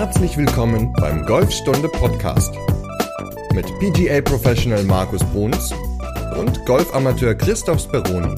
[0.00, 2.54] Herzlich willkommen beim Golfstunde Podcast
[3.52, 5.74] mit PGA Professional Markus Bruns
[6.38, 8.34] und Golfamateur Christoph Speroni.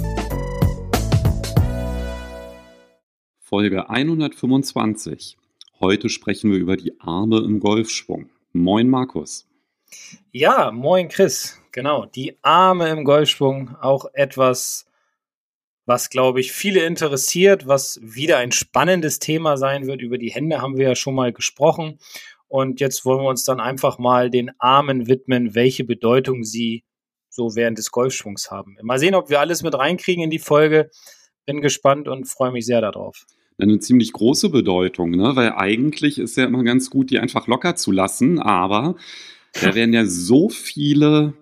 [3.39, 5.37] Folge 125.
[5.79, 8.29] Heute sprechen wir über die Arme im Golfschwung.
[8.53, 9.47] Moin Markus.
[10.33, 11.61] Ja, moin Chris.
[11.71, 14.91] Genau, die Arme im Golfschwung, auch etwas,
[15.85, 20.01] was, glaube ich, viele interessiert, was wieder ein spannendes Thema sein wird.
[20.01, 21.99] Über die Hände haben wir ja schon mal gesprochen.
[22.49, 26.85] Und jetzt wollen wir uns dann einfach mal den Armen widmen, welche Bedeutung sie
[27.31, 28.77] so während des Golfschwungs haben.
[28.83, 30.91] Mal sehen, ob wir alles mit reinkriegen in die Folge.
[31.47, 33.25] Bin gespannt und freue mich sehr darauf.
[33.59, 35.35] Eine ziemlich große Bedeutung, ne?
[35.35, 38.97] weil eigentlich ist ja immer ganz gut, die einfach locker zu lassen, aber
[39.61, 41.35] da werden ja so viele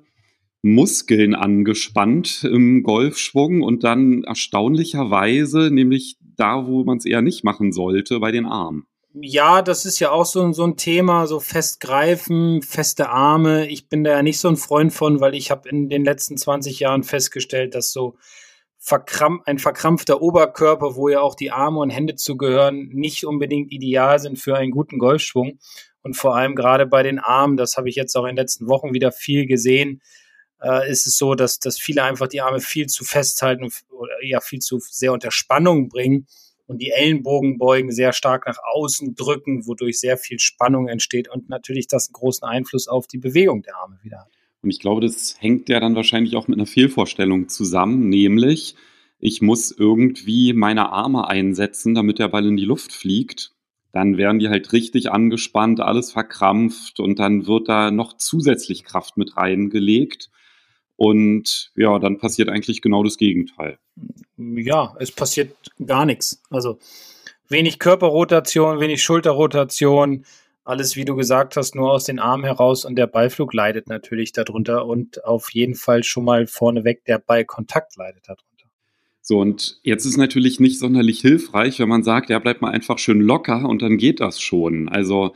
[0.63, 7.73] Muskeln angespannt im Golfschwung und dann erstaunlicherweise, nämlich da, wo man es eher nicht machen
[7.73, 8.87] sollte, bei den Armen.
[9.13, 13.69] Ja, das ist ja auch so, so ein Thema, so festgreifen, feste Arme.
[13.69, 16.37] Ich bin da ja nicht so ein Freund von, weil ich habe in den letzten
[16.37, 18.17] 20 Jahren festgestellt, dass so
[18.79, 24.21] verkrampf, ein verkrampfter Oberkörper, wo ja auch die Arme und Hände zugehören, nicht unbedingt ideal
[24.21, 25.59] sind für einen guten Golfschwung.
[26.03, 28.69] Und vor allem gerade bei den Armen, das habe ich jetzt auch in den letzten
[28.69, 30.01] Wochen wieder viel gesehen,
[30.63, 34.41] äh, ist es so, dass, dass viele einfach die Arme viel zu festhalten oder ja
[34.41, 36.27] viel zu sehr unter Spannung bringen
[36.67, 41.89] und die Ellenbogenbeugen sehr stark nach außen drücken, wodurch sehr viel Spannung entsteht und natürlich
[41.89, 44.31] das einen großen Einfluss auf die Bewegung der Arme wieder hat.
[44.63, 48.77] Und ich glaube, das hängt ja dann wahrscheinlich auch mit einer Fehlvorstellung zusammen, nämlich
[49.19, 53.53] ich muss irgendwie meine Arme einsetzen, damit der Ball in die Luft fliegt.
[53.93, 59.17] Dann werden die halt richtig angespannt, alles verkrampft und dann wird da noch zusätzlich Kraft
[59.17, 60.31] mit reingelegt.
[61.03, 63.79] Und ja, dann passiert eigentlich genau das Gegenteil.
[64.37, 65.57] Ja, es passiert
[65.87, 66.43] gar nichts.
[66.51, 66.79] Also
[67.49, 70.27] wenig Körperrotation, wenig Schulterrotation,
[70.63, 74.33] alles, wie du gesagt hast, nur aus den Armen heraus und der Ballflug leidet natürlich
[74.33, 78.69] darunter und auf jeden Fall schon mal vorneweg der Ballkontakt leidet darunter.
[79.23, 82.99] So, und jetzt ist natürlich nicht sonderlich hilfreich, wenn man sagt, ja, bleibt mal einfach
[82.99, 84.91] schön locker und dann geht das schon.
[84.91, 85.35] Also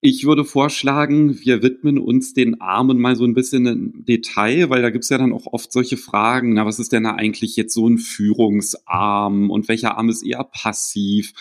[0.00, 4.80] ich würde vorschlagen, wir widmen uns den Armen mal so ein bisschen im Detail, weil
[4.80, 7.74] da gibt's ja dann auch oft solche Fragen, na, was ist denn da eigentlich jetzt
[7.74, 11.32] so ein Führungsarm und welcher Arm ist eher passiv?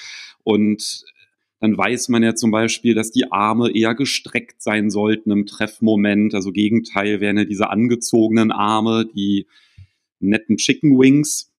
[0.43, 1.03] Und
[1.59, 6.33] dann weiß man ja zum Beispiel, dass die Arme eher gestreckt sein sollten im Treffmoment.
[6.33, 9.45] Also Gegenteil wären ja diese angezogenen Arme, die
[10.19, 11.51] netten Chicken Wings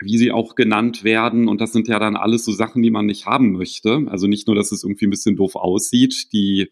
[0.00, 1.48] wie sie auch genannt werden.
[1.48, 4.06] Und das sind ja dann alles so Sachen, die man nicht haben möchte.
[4.08, 6.70] Also nicht nur, dass es irgendwie ein bisschen doof aussieht, die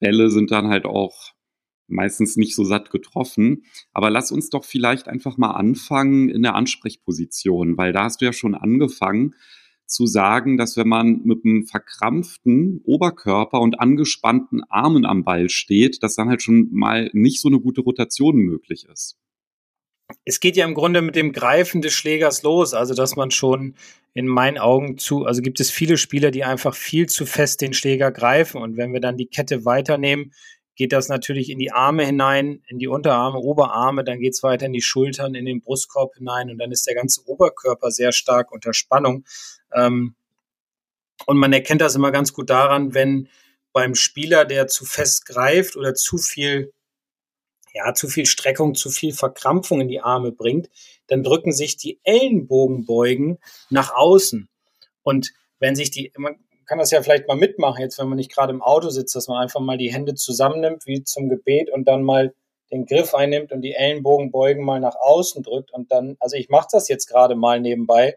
[0.00, 1.32] Bälle sind dann halt auch
[1.88, 3.64] meistens nicht so satt getroffen.
[3.92, 8.24] Aber lass uns doch vielleicht einfach mal anfangen in der Ansprechposition, weil da hast du
[8.24, 9.34] ja schon angefangen
[9.86, 16.02] zu sagen, dass wenn man mit einem verkrampften Oberkörper und angespannten Armen am Ball steht,
[16.02, 19.16] dass dann halt schon mal nicht so eine gute Rotation möglich ist
[20.24, 23.74] es geht ja im Grunde mit dem Greifen des Schlägers los, also dass man schon
[24.14, 27.74] in meinen Augen zu, also gibt es viele Spieler, die einfach viel zu fest den
[27.74, 30.32] Schläger greifen und wenn wir dann die Kette weiternehmen,
[30.74, 34.66] geht das natürlich in die Arme hinein, in die Unterarme, Oberarme, dann geht es weiter
[34.66, 38.52] in die Schultern, in den Brustkorb hinein und dann ist der ganze Oberkörper sehr stark
[38.52, 39.24] unter Spannung.
[39.72, 40.14] Ähm,
[41.24, 43.28] und man erkennt das immer ganz gut daran, wenn
[43.72, 46.72] beim Spieler, der zu fest greift oder zu viel
[47.76, 50.70] ja, zu viel Streckung, zu viel Verkrampfung in die Arme bringt,
[51.08, 53.38] dann drücken sich die Ellenbogenbeugen
[53.68, 54.48] nach außen.
[55.02, 58.32] Und wenn sich die, man kann das ja vielleicht mal mitmachen, jetzt wenn man nicht
[58.32, 61.86] gerade im Auto sitzt, dass man einfach mal die Hände zusammennimmt, wie zum Gebet, und
[61.86, 62.34] dann mal
[62.72, 66.68] den Griff einnimmt und die Ellenbogenbeugen mal nach außen drückt und dann, also ich mache
[66.72, 68.16] das jetzt gerade mal nebenbei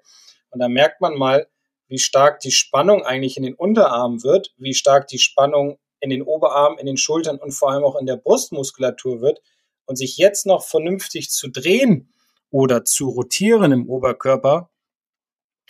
[0.50, 1.48] und dann merkt man mal,
[1.88, 6.22] wie stark die Spannung eigentlich in den Unterarmen wird, wie stark die Spannung in den
[6.22, 9.42] Oberarmen, in den Schultern und vor allem auch in der Brustmuskulatur wird
[9.86, 12.14] und sich jetzt noch vernünftig zu drehen
[12.52, 14.70] oder zu rotieren im Oberkörper,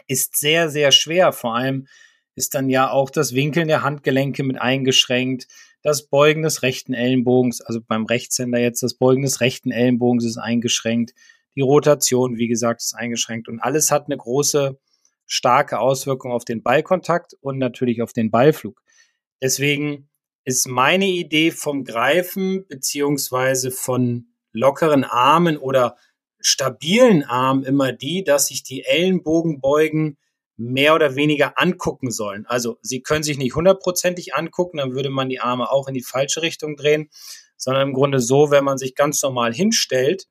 [0.08, 1.32] ist sehr, sehr schwer.
[1.34, 1.88] Vor allem
[2.36, 5.48] ist dann ja auch das Winkeln der Handgelenke mit eingeschränkt.
[5.82, 10.38] Das Beugen des rechten Ellenbogens, also beim Rechtshänder jetzt das Beugen des rechten Ellenbogens ist
[10.38, 11.14] eingeschränkt.
[11.56, 13.48] Die Rotation, wie gesagt, ist eingeschränkt.
[13.48, 14.80] Und alles hat eine große,
[15.26, 18.82] starke Auswirkung auf den Ballkontakt und natürlich auf den Ballflug.
[19.42, 20.10] Deswegen
[20.50, 25.96] ist meine Idee vom Greifen beziehungsweise von lockeren Armen oder
[26.42, 30.18] stabilen Armen immer die, dass sich die Ellenbogenbeugen
[30.58, 32.46] mehr oder weniger angucken sollen.
[32.48, 36.04] Also sie können sich nicht hundertprozentig angucken, dann würde man die Arme auch in die
[36.04, 37.10] falsche Richtung drehen,
[37.56, 40.28] sondern im Grunde so, wenn man sich ganz normal hinstellt,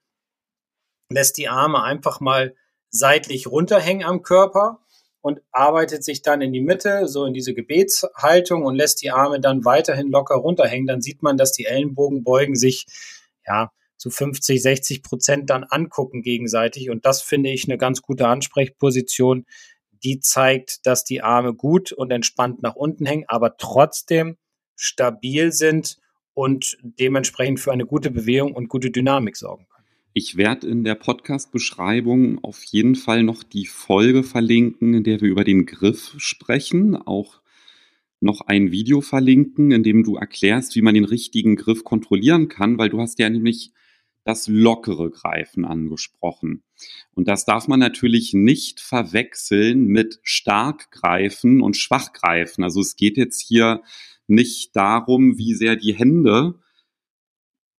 [1.11, 2.55] lässt die Arme einfach mal
[2.91, 4.81] seitlich runterhängen am Körper
[5.21, 9.41] und arbeitet sich dann in die Mitte, so in diese Gebetshaltung und lässt die Arme
[9.41, 12.87] dann weiterhin locker runterhängen, dann sieht man, dass die Ellenbogenbeugen sich
[13.47, 16.89] ja zu 50, 60 Prozent dann angucken gegenseitig.
[16.91, 19.45] Und das finde ich eine ganz gute Ansprechposition.
[20.05, 24.37] Die zeigt, dass die Arme gut und entspannt nach unten hängen, aber trotzdem
[24.77, 25.99] stabil sind
[26.35, 29.67] und dementsprechend für eine gute Bewegung und gute Dynamik sorgen.
[30.21, 35.29] Ich werde in der Podcast-Beschreibung auf jeden Fall noch die Folge verlinken, in der wir
[35.29, 36.97] über den Griff sprechen.
[36.97, 37.41] Auch
[38.19, 42.79] noch ein Video verlinken, in dem du erklärst, wie man den richtigen Griff kontrollieren kann,
[42.79, 43.71] weil du hast ja nämlich
[44.25, 46.65] das lockere Greifen angesprochen.
[47.15, 52.65] Und das darf man natürlich nicht verwechseln mit stark greifen und schwach greifen.
[52.65, 53.83] Also es geht jetzt hier
[54.27, 56.59] nicht darum, wie sehr die Hände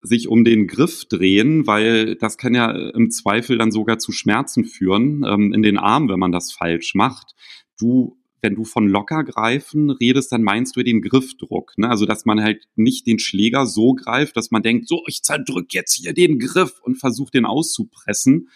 [0.01, 4.65] sich um den Griff drehen, weil das kann ja im Zweifel dann sogar zu Schmerzen
[4.65, 7.35] führen ähm, in den Armen, wenn man das falsch macht.
[7.79, 11.73] Du, wenn du von locker greifen redest, dann meinst du den Griffdruck.
[11.77, 11.89] Ne?
[11.89, 15.75] Also dass man halt nicht den Schläger so greift, dass man denkt, so ich zerdrück
[15.75, 18.49] jetzt hier den Griff und versucht den auszupressen,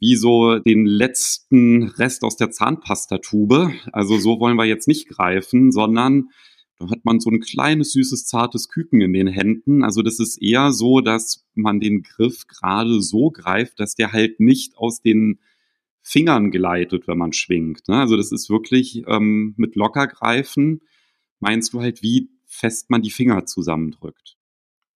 [0.00, 3.72] wie so den letzten Rest aus der Zahnpastatube.
[3.92, 6.28] Also so wollen wir jetzt nicht greifen, sondern
[6.80, 9.84] da hat man so ein kleines, süßes, zartes Küken in den Händen.
[9.84, 14.40] Also das ist eher so, dass man den Griff gerade so greift, dass der halt
[14.40, 15.40] nicht aus den
[16.02, 17.86] Fingern geleitet, wenn man schwingt.
[17.86, 17.96] Ne?
[17.96, 20.80] Also das ist wirklich ähm, mit locker greifen,
[21.38, 24.38] meinst du halt, wie fest man die Finger zusammendrückt.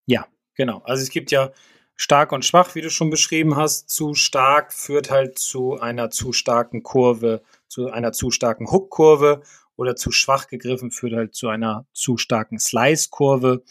[0.06, 0.78] Ja, genau.
[0.84, 1.52] Also es gibt ja
[1.96, 3.90] stark und schwach, wie du schon beschrieben hast.
[3.90, 9.42] Zu stark führt halt zu einer zu starken Kurve, zu einer zu starken Hookkurve
[9.76, 13.62] oder zu schwach gegriffen führt halt zu einer zu starken Slice-Kurve.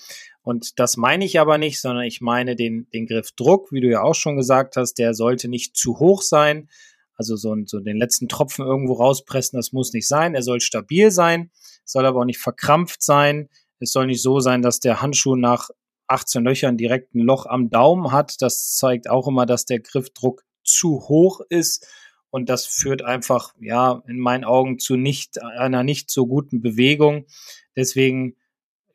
[0.42, 4.02] Und das meine ich aber nicht, sondern ich meine den, den Griffdruck, wie du ja
[4.02, 6.70] auch schon gesagt hast, der sollte nicht zu hoch sein.
[7.16, 10.36] Also so, so den letzten Tropfen irgendwo rauspressen, das muss nicht sein.
[10.36, 11.52] Er soll stabil sein,
[11.86, 13.50] soll aber auch nicht verkrampft sein.
[13.80, 15.70] Es soll nicht so sein, dass der Handschuh nach
[16.08, 18.42] 18 Löchern direkt ein Loch am Daumen hat.
[18.42, 21.88] Das zeigt auch immer, dass der Griffdruck zu hoch ist
[22.34, 27.28] und das führt einfach, ja, in meinen Augen zu nicht, einer nicht so guten Bewegung.
[27.76, 28.38] Deswegen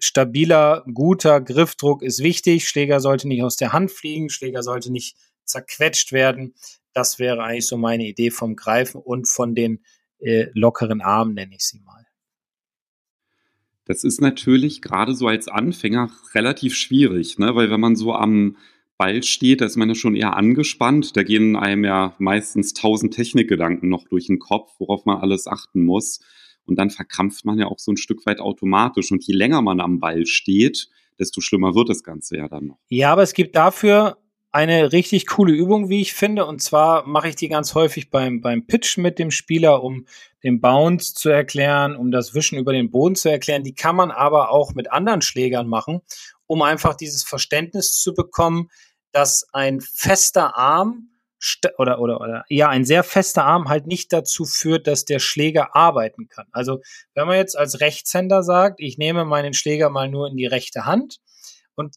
[0.01, 2.69] stabiler, guter Griffdruck ist wichtig.
[2.69, 4.29] Schläger sollte nicht aus der Hand fliegen.
[4.29, 6.57] Schläger sollte nicht zerquetscht werden.
[6.95, 9.85] Das wäre eigentlich so meine Idee vom Greifen und von den
[10.19, 12.09] äh, lockeren Armen, nenne ich sie mal.
[13.85, 17.55] Das ist natürlich gerade so als Anfänger relativ schwierig, ne?
[17.55, 18.57] weil wenn man so am
[18.99, 21.17] Ball steht, da ist man ja schon eher angespannt.
[21.17, 25.85] Da gehen einem ja meistens tausend Technikgedanken noch durch den Kopf, worauf man alles achten
[25.85, 26.21] muss.
[26.67, 29.11] Und dann verkrampft man ja auch so ein Stück weit automatisch.
[29.11, 32.79] Und je länger man am Ball steht, desto schlimmer wird das Ganze ja dann noch.
[32.89, 34.19] Ja, aber es gibt dafür
[34.51, 36.47] eine richtig coole Übung, wie ich finde.
[36.47, 40.07] Und zwar mache ich die ganz häufig beim, beim Pitch mit dem Spieler, um
[40.43, 43.63] den Bounce zu erklären, um das Wischen über den Boden zu erklären.
[43.63, 46.01] Die kann man aber auch mit anderen Schlägern machen,
[46.47, 48.71] um einfach dieses Verständnis zu bekommen,
[49.13, 51.09] dass ein fester Arm
[51.79, 55.77] oder, oder, oder ja, ein sehr fester Arm halt nicht dazu führt, dass der Schläger
[55.77, 56.47] arbeiten kann.
[56.51, 56.81] Also
[57.15, 60.85] wenn man jetzt als Rechtshänder sagt, ich nehme meinen Schläger mal nur in die rechte
[60.85, 61.19] Hand
[61.77, 61.95] und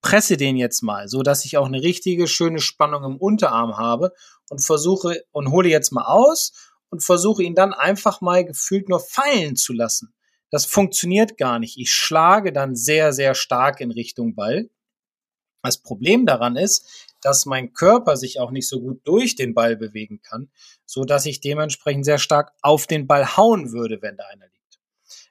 [0.00, 4.12] presse den jetzt mal, so dass ich auch eine richtige schöne Spannung im Unterarm habe
[4.50, 6.52] und versuche und hole jetzt mal aus
[6.90, 10.12] und versuche ihn dann einfach mal gefühlt nur fallen zu lassen.
[10.50, 11.78] Das funktioniert gar nicht.
[11.78, 14.68] Ich schlage dann sehr, sehr stark in Richtung Ball
[15.62, 19.76] das Problem daran ist, dass mein Körper sich auch nicht so gut durch den Ball
[19.76, 20.50] bewegen kann,
[20.84, 24.80] so dass ich dementsprechend sehr stark auf den Ball hauen würde, wenn da einer liegt.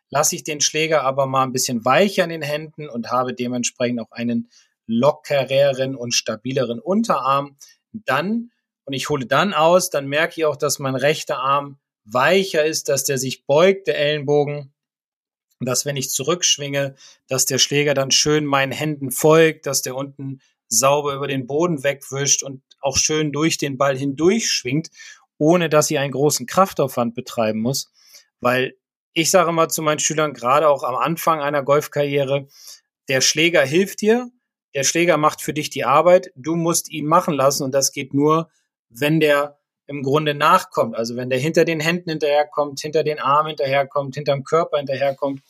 [0.10, 4.00] Lasse ich den Schläger aber mal ein bisschen weicher in den Händen und habe dementsprechend
[4.00, 4.50] auch einen
[4.88, 7.58] lockereren und stabileren Unterarm,
[7.94, 8.52] dann
[8.86, 12.90] und ich hole dann aus, dann merke ich auch, dass mein rechter Arm weicher ist,
[12.90, 14.74] dass der sich beugt, der Ellenbogen,
[15.66, 16.96] dass wenn ich zurückschwinge,
[17.28, 21.84] dass der Schläger dann schön meinen Händen folgt, dass der unten sauber über den Boden
[21.84, 24.90] wegwischt und auch schön durch den Ball hindurch schwingt,
[25.38, 27.92] ohne dass ich einen großen Kraftaufwand betreiben muss.
[28.40, 28.76] Weil
[29.14, 32.48] ich sage mal zu meinen Schülern, gerade auch am Anfang einer Golfkarriere,
[33.10, 34.30] der Schläger hilft dir,
[34.74, 38.14] der Schläger macht für dich die Arbeit, du musst ihn machen lassen und das geht
[38.14, 38.50] nur,
[38.90, 40.96] wenn der im Grunde nachkommt.
[40.96, 45.42] Also wenn der hinter den Händen hinterherkommt, hinter den Armen hinterherkommt, hinterm Körper hinterherkommt.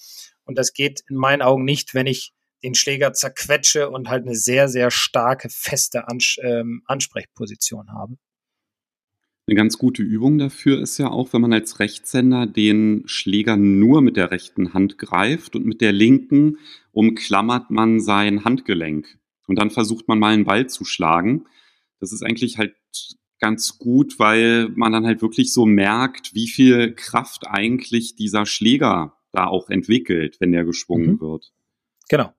[0.46, 2.34] Und das geht in meinen Augen nicht, wenn ich
[2.64, 8.18] den Schläger zerquetsche und halt eine sehr, sehr starke, feste Ans ähm, Ansprechposition habe.
[9.48, 14.02] Eine ganz gute Übung dafür ist ja auch, wenn man als Rechtshänder den Schläger nur
[14.02, 16.58] mit der rechten Hand greift und mit der linken
[16.92, 19.18] umklammert man sein Handgelenk.
[19.48, 21.46] Und dann versucht man mal einen Ball zu schlagen.
[22.00, 22.76] Das ist eigentlich halt
[23.42, 29.18] ganz gut, weil man dann halt wirklich so merkt, wie viel Kraft eigentlich dieser Schläger
[29.34, 31.22] da auch entwickelt, wenn der geschwungen mhm.
[31.22, 31.52] wird.
[32.08, 32.34] Genau.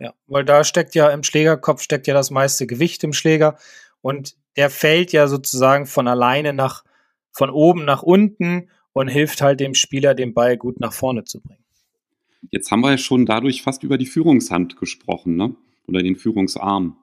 [0.00, 3.58] Ja, weil da steckt ja im Schlägerkopf steckt ja das meiste Gewicht im Schläger
[4.00, 6.84] und der fällt ja sozusagen von alleine nach
[7.32, 11.40] von oben nach unten und hilft halt dem Spieler, den Ball gut nach vorne zu
[11.40, 11.64] bringen.
[12.50, 15.54] Jetzt haben wir ja schon dadurch fast über die Führungshand gesprochen, ne?
[15.86, 16.96] Oder den Führungsarm.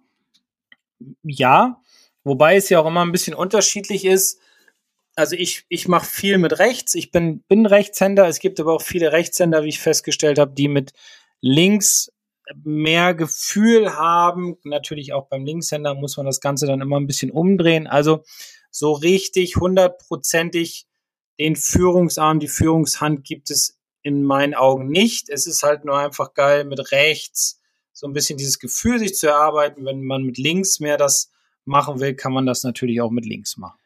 [1.24, 1.82] Ja,
[2.26, 4.40] wobei es ja auch immer ein bisschen unterschiedlich ist.
[5.16, 6.94] Also ich, ich mache viel mit rechts.
[6.94, 8.28] Ich bin, bin Rechtshänder.
[8.28, 10.92] Es gibt aber auch viele Rechtshänder, wie ich festgestellt habe, die mit
[11.40, 12.12] links
[12.64, 14.58] mehr Gefühl haben.
[14.64, 17.88] Natürlich auch beim Linkshänder muss man das Ganze dann immer ein bisschen umdrehen.
[17.88, 18.24] Also
[18.72, 20.86] so richtig hundertprozentig
[21.40, 25.30] den Führungsarm, die Führungshand gibt es in meinen Augen nicht.
[25.30, 27.62] Es ist halt nur einfach geil, mit rechts
[27.96, 29.86] so ein bisschen dieses Gefühl sich zu erarbeiten.
[29.86, 31.32] Wenn man mit links mehr das
[31.66, 33.80] machen will, kann man das natürlich auch mit links machen.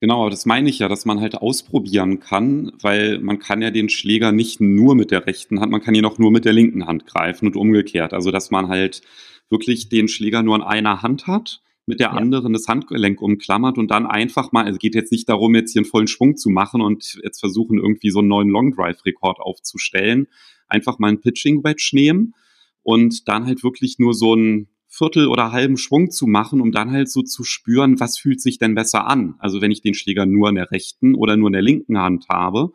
[0.00, 3.88] Genau, das meine ich ja, dass man halt ausprobieren kann, weil man kann ja den
[3.88, 6.86] Schläger nicht nur mit der rechten Hand, man kann ihn auch nur mit der linken
[6.86, 8.12] Hand greifen und umgekehrt.
[8.12, 9.00] Also dass man halt
[9.48, 12.12] wirklich den Schläger nur in einer Hand hat, mit der ja.
[12.12, 15.72] anderen das Handgelenk umklammert und dann einfach mal, also es geht jetzt nicht darum, jetzt
[15.72, 19.04] hier einen vollen Schwung zu machen und jetzt versuchen irgendwie so einen neuen Long Drive
[19.04, 20.28] Rekord aufzustellen,
[20.68, 22.34] einfach mal einen Pitching Wedge nehmen
[22.82, 26.92] und dann halt wirklich nur so ein Viertel oder halben Schwung zu machen, um dann
[26.92, 29.34] halt so zu spüren, was fühlt sich denn besser an.
[29.38, 32.28] Also wenn ich den Schläger nur in der rechten oder nur in der linken Hand
[32.28, 32.70] habe.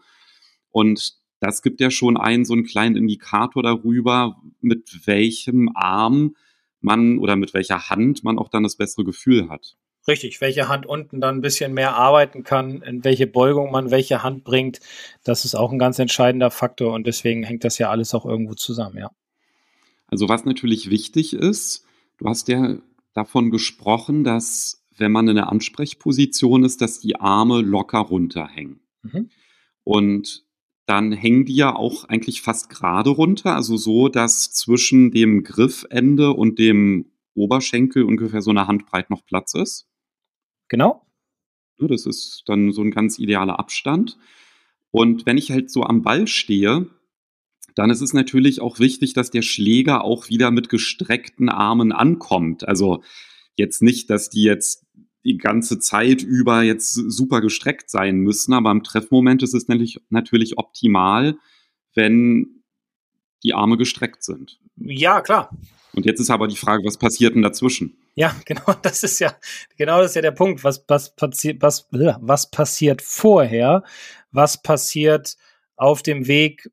[0.69, 6.35] Und das gibt ja schon einen so einen kleinen Indikator darüber, mit welchem Arm
[6.81, 9.77] man oder mit welcher Hand man auch dann das bessere Gefühl hat.
[10.07, 14.23] Richtig, welche Hand unten dann ein bisschen mehr arbeiten kann, in welche Beugung man welche
[14.23, 14.79] Hand bringt,
[15.23, 18.55] das ist auch ein ganz entscheidender Faktor und deswegen hängt das ja alles auch irgendwo
[18.55, 19.11] zusammen, ja.
[20.07, 21.85] Also was natürlich wichtig ist,
[22.19, 22.77] Du hast ja
[23.13, 28.81] davon gesprochen, dass wenn man in der Ansprechposition ist, dass die Arme locker runterhängen.
[29.01, 29.29] Mhm.
[29.83, 30.45] Und
[30.85, 36.33] dann hängen die ja auch eigentlich fast gerade runter, also so, dass zwischen dem Griffende
[36.33, 39.87] und dem Oberschenkel ungefähr so eine Handbreit noch Platz ist.
[40.67, 41.05] Genau.
[41.77, 44.17] Das ist dann so ein ganz idealer Abstand.
[44.91, 46.87] Und wenn ich halt so am Ball stehe,
[47.79, 52.67] dann ist es natürlich auch wichtig, dass der Schläger auch wieder mit gestreckten Armen ankommt.
[52.67, 53.03] Also
[53.55, 54.85] jetzt nicht, dass die jetzt
[55.23, 60.01] die ganze Zeit über jetzt super gestreckt sein müssen, aber im Treffmoment ist es natürlich,
[60.09, 61.37] natürlich optimal,
[61.95, 62.63] wenn
[63.45, 64.59] die Arme gestreckt sind.
[64.75, 65.49] Ja, klar.
[65.93, 67.97] Und jetzt ist aber die Frage, was passiert denn dazwischen?
[68.13, 69.33] Ja, genau, das ist ja,
[69.77, 70.65] genau das ist ja der Punkt.
[70.65, 73.85] Was, was, passiert, was, was passiert vorher?
[74.31, 75.37] Was passiert
[75.77, 76.69] auf dem Weg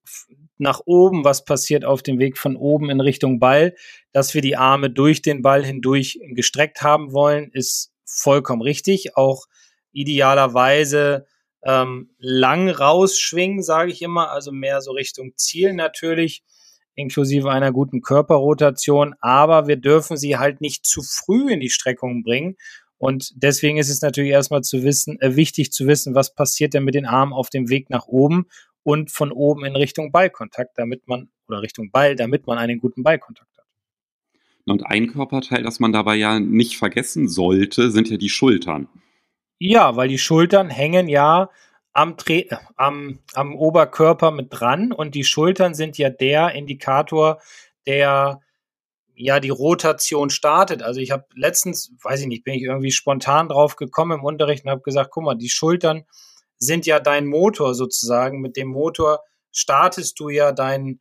[0.58, 3.74] nach oben, was passiert auf dem Weg von oben in Richtung Ball,
[4.12, 9.16] dass wir die Arme durch den Ball hindurch gestreckt haben wollen, ist vollkommen richtig.
[9.16, 9.46] Auch
[9.92, 11.26] idealerweise
[11.64, 16.42] ähm, lang rausschwingen, sage ich immer, also mehr so Richtung Ziel natürlich,
[16.94, 22.22] inklusive einer guten Körperrotation, aber wir dürfen sie halt nicht zu früh in die Streckung
[22.22, 22.56] bringen.
[22.98, 26.84] Und deswegen ist es natürlich erstmal zu wissen, äh, wichtig zu wissen, was passiert denn
[26.84, 28.46] mit den Armen auf dem Weg nach oben
[28.86, 33.02] und von oben in Richtung Ballkontakt, damit man, oder Richtung Ball, damit man einen guten
[33.02, 33.64] Ballkontakt hat.
[34.64, 38.86] Und ein Körperteil, das man dabei ja nicht vergessen sollte, sind ja die Schultern.
[39.58, 41.50] Ja, weil die Schultern hängen ja
[41.92, 47.40] am, Tre am, am Oberkörper mit dran und die Schultern sind ja der Indikator,
[47.86, 48.40] der
[49.16, 50.84] ja die Rotation startet.
[50.84, 54.64] Also ich habe letztens, weiß ich nicht, bin ich irgendwie spontan drauf gekommen im Unterricht
[54.64, 56.04] und habe gesagt, guck mal, die Schultern
[56.58, 58.40] sind ja dein Motor sozusagen.
[58.40, 59.20] Mit dem Motor
[59.52, 61.00] startest du ja dein,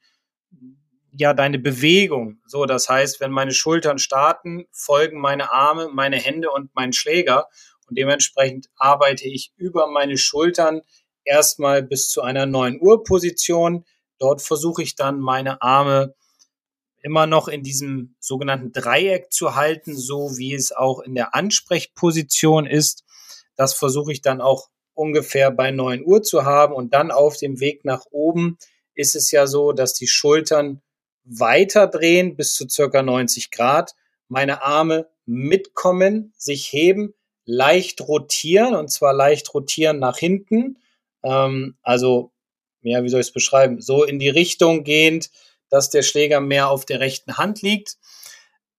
[1.12, 2.39] ja, deine Bewegung.
[2.45, 7.47] So, das heißt, wenn meine Schultern starten, folgen meine Arme, meine Hände und mein Schläger.
[7.88, 10.81] Und dementsprechend arbeite ich über meine Schultern
[11.24, 13.85] erstmal bis zu einer 9 Uhr Position.
[14.19, 16.15] Dort versuche ich dann meine Arme
[17.01, 22.65] immer noch in diesem sogenannten Dreieck zu halten, so wie es auch in der Ansprechposition
[22.65, 23.03] ist.
[23.55, 27.59] Das versuche ich dann auch ungefähr bei 9 Uhr zu haben und dann auf dem
[27.59, 28.57] Weg nach oben
[28.95, 30.81] ist es ja so, dass die Schultern
[31.25, 33.93] weiter drehen bis zu circa 90 Grad,
[34.27, 37.13] meine Arme mitkommen, sich heben,
[37.45, 40.77] leicht rotieren und zwar leicht rotieren nach hinten.
[41.23, 42.31] Ähm, also,
[42.81, 43.81] ja, wie soll ich es beschreiben?
[43.81, 45.29] So in die Richtung gehend,
[45.69, 47.97] dass der Schläger mehr auf der rechten Hand liegt,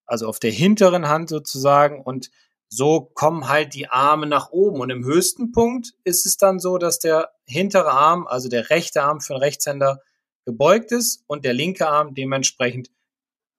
[0.07, 2.31] also auf der hinteren Hand sozusagen und
[2.69, 4.81] so kommen halt die Arme nach oben.
[4.81, 9.03] Und im höchsten Punkt ist es dann so, dass der hintere Arm, also der rechte
[9.03, 10.01] Arm für einen Rechtshänder,
[10.45, 12.91] gebeugt ist und der linke Arm dementsprechend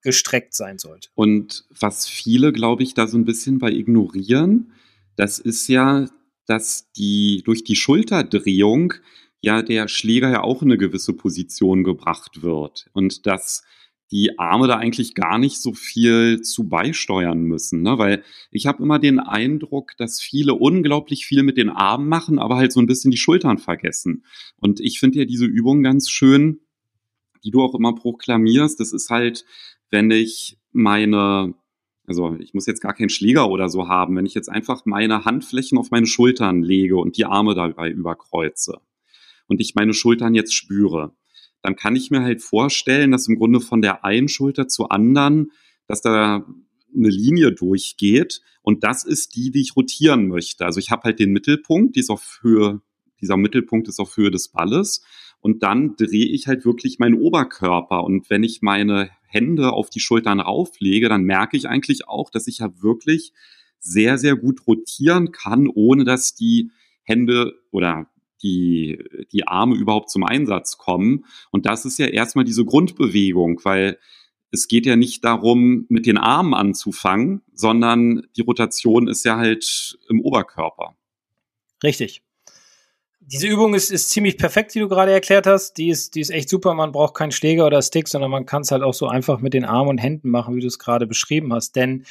[0.02, 1.08] gestreckt sein sollte.
[1.14, 4.72] Und was viele, glaube ich, da so ein bisschen bei ignorieren,
[5.16, 6.06] das ist ja
[6.48, 8.94] dass die durch die Schulterdrehung
[9.40, 13.62] ja der Schläger ja auch in eine gewisse Position gebracht wird und dass
[14.10, 17.98] die Arme da eigentlich gar nicht so viel zu beisteuern müssen, ne?
[17.98, 22.56] weil ich habe immer den Eindruck, dass viele unglaublich viel mit den Armen machen, aber
[22.56, 24.24] halt so ein bisschen die Schultern vergessen.
[24.56, 26.60] Und ich finde ja diese Übung ganz schön,
[27.44, 28.80] die du auch immer proklamierst.
[28.80, 29.44] Das ist halt,
[29.90, 31.54] wenn ich meine
[32.08, 35.26] also ich muss jetzt gar keinen Schläger oder so haben, wenn ich jetzt einfach meine
[35.26, 38.80] Handflächen auf meine Schultern lege und die Arme dabei überkreuze
[39.46, 41.14] und ich meine Schultern jetzt spüre,
[41.62, 45.50] dann kann ich mir halt vorstellen, dass im Grunde von der einen Schulter zur anderen,
[45.86, 46.46] dass da
[46.94, 48.40] eine Linie durchgeht.
[48.62, 50.64] Und das ist die, die ich rotieren möchte.
[50.64, 52.80] Also ich habe halt den Mittelpunkt, die ist auf Höhe,
[53.20, 55.02] dieser Mittelpunkt ist auf Höhe des Balles.
[55.40, 58.04] Und dann drehe ich halt wirklich meinen Oberkörper.
[58.04, 62.46] Und wenn ich meine Hände auf die Schultern rauflege, dann merke ich eigentlich auch, dass
[62.46, 63.32] ich ja wirklich
[63.78, 66.70] sehr, sehr gut rotieren kann, ohne dass die
[67.02, 68.10] Hände oder
[68.42, 69.02] die,
[69.32, 71.24] die Arme überhaupt zum Einsatz kommen.
[71.50, 73.98] Und das ist ja erstmal diese Grundbewegung, weil
[74.50, 79.98] es geht ja nicht darum, mit den Armen anzufangen, sondern die Rotation ist ja halt
[80.08, 80.96] im Oberkörper.
[81.82, 82.22] Richtig.
[83.20, 85.74] Diese Übung ist, ist ziemlich perfekt, die du gerade erklärt hast.
[85.74, 86.72] Die ist, die ist echt super.
[86.72, 89.52] Man braucht keinen Schläger oder Stick, sondern man kann es halt auch so einfach mit
[89.52, 91.76] den Armen und Händen machen, wie du es gerade beschrieben hast.
[91.76, 92.06] Denn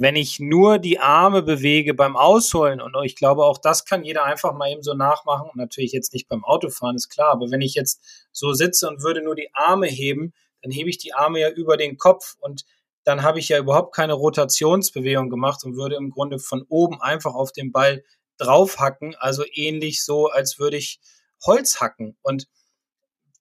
[0.00, 4.24] wenn ich nur die Arme bewege beim Ausholen, und ich glaube, auch das kann jeder
[4.24, 7.60] einfach mal eben so nachmachen, und natürlich jetzt nicht beim Autofahren, ist klar, aber wenn
[7.60, 11.40] ich jetzt so sitze und würde nur die Arme heben, dann hebe ich die Arme
[11.40, 12.64] ja über den Kopf und
[13.04, 17.34] dann habe ich ja überhaupt keine Rotationsbewegung gemacht und würde im Grunde von oben einfach
[17.34, 18.02] auf den Ball
[18.38, 21.00] draufhacken, also ähnlich so, als würde ich
[21.44, 22.16] Holz hacken.
[22.22, 22.48] Und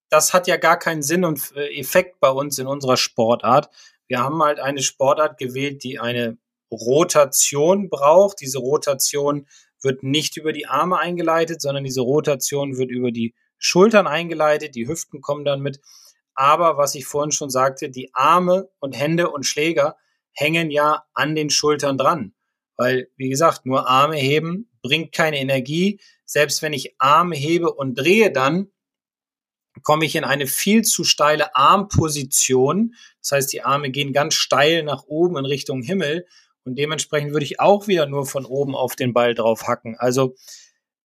[0.09, 3.69] das hat ja gar keinen Sinn und äh, Effekt bei uns in unserer Sportart.
[4.07, 6.38] Wir haben halt eine Sportart gewählt, die eine
[6.72, 8.41] Rotation braucht.
[8.41, 9.48] Diese Rotation
[9.81, 14.75] wird nicht über die Arme eingeleitet, sondern diese Rotation wird über die Schultern eingeleitet.
[14.75, 15.79] Die Hüften kommen dann mit.
[16.34, 19.96] Aber was ich vorhin schon sagte, die Arme und Hände und Schläger
[20.33, 22.33] hängen ja an den Schultern dran.
[22.77, 26.01] Weil, wie gesagt, nur Arme heben bringt keine Energie.
[26.25, 28.68] Selbst wenn ich Arme hebe und drehe dann,
[29.83, 32.96] komme ich in eine viel zu steile Armposition.
[33.22, 36.25] Das heißt, die Arme gehen ganz steil nach oben in Richtung Himmel.
[36.65, 39.95] Und dementsprechend würde ich auch wieder nur von oben auf den Ball drauf hacken.
[39.97, 40.35] Also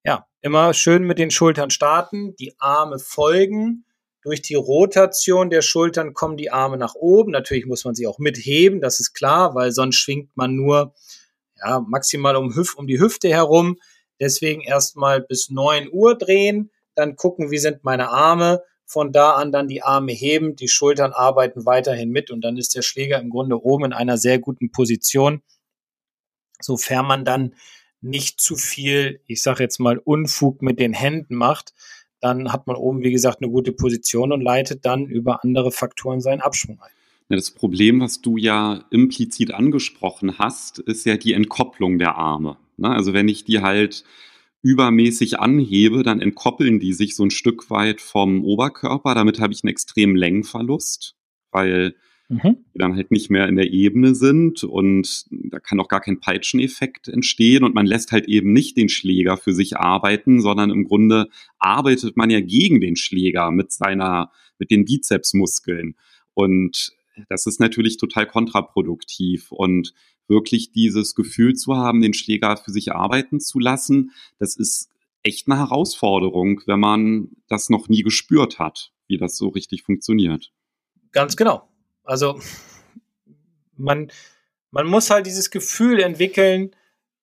[0.05, 3.85] ja, immer schön mit den Schultern starten, die Arme folgen.
[4.23, 7.31] Durch die Rotation der Schultern kommen die Arme nach oben.
[7.31, 10.95] Natürlich muss man sie auch mitheben, das ist klar, weil sonst schwingt man nur
[11.57, 13.79] ja, maximal um, Hüf um die Hüfte herum.
[14.19, 18.63] Deswegen erstmal bis neun Uhr drehen, dann gucken, wie sind meine Arme.
[18.93, 22.75] Von da an dann die Arme heben, die Schultern arbeiten weiterhin mit und dann ist
[22.75, 25.43] der Schläger im Grunde oben in einer sehr guten Position,
[26.61, 27.55] sofern man dann
[28.01, 31.73] nicht zu viel, ich sage jetzt mal, Unfug mit den Händen macht,
[32.19, 36.21] dann hat man oben, wie gesagt, eine gute Position und leitet dann über andere Faktoren
[36.21, 36.91] seinen Abschwung ein.
[37.29, 42.57] Das Problem, was du ja implizit angesprochen hast, ist ja die Entkopplung der Arme.
[42.77, 42.91] Ne?
[42.91, 44.03] Also wenn ich die halt
[44.63, 49.15] übermäßig anhebe, dann entkoppeln die sich so ein Stück weit vom Oberkörper.
[49.15, 51.17] Damit habe ich einen extremen Längenverlust,
[51.51, 51.95] weil
[52.29, 52.57] mhm.
[52.75, 56.21] die dann halt nicht mehr in der Ebene sind und da kann auch gar kein
[56.21, 60.85] Peitscheneffekt entstehen und man lässt halt eben nicht den Schläger für sich arbeiten, sondern im
[60.85, 65.97] Grunde arbeitet man ja gegen den Schläger mit seiner, mit den Bizepsmuskeln.
[66.35, 66.93] Und
[67.29, 69.93] das ist natürlich total kontraproduktiv und
[70.31, 74.89] wirklich dieses Gefühl zu haben, den Schläger für sich arbeiten zu lassen, das ist
[75.23, 80.53] echt eine Herausforderung, wenn man das noch nie gespürt hat, wie das so richtig funktioniert.
[81.13, 81.69] Ganz genau.
[82.05, 82.41] Also
[83.77, 84.11] man,
[84.71, 86.71] man muss halt dieses Gefühl entwickeln,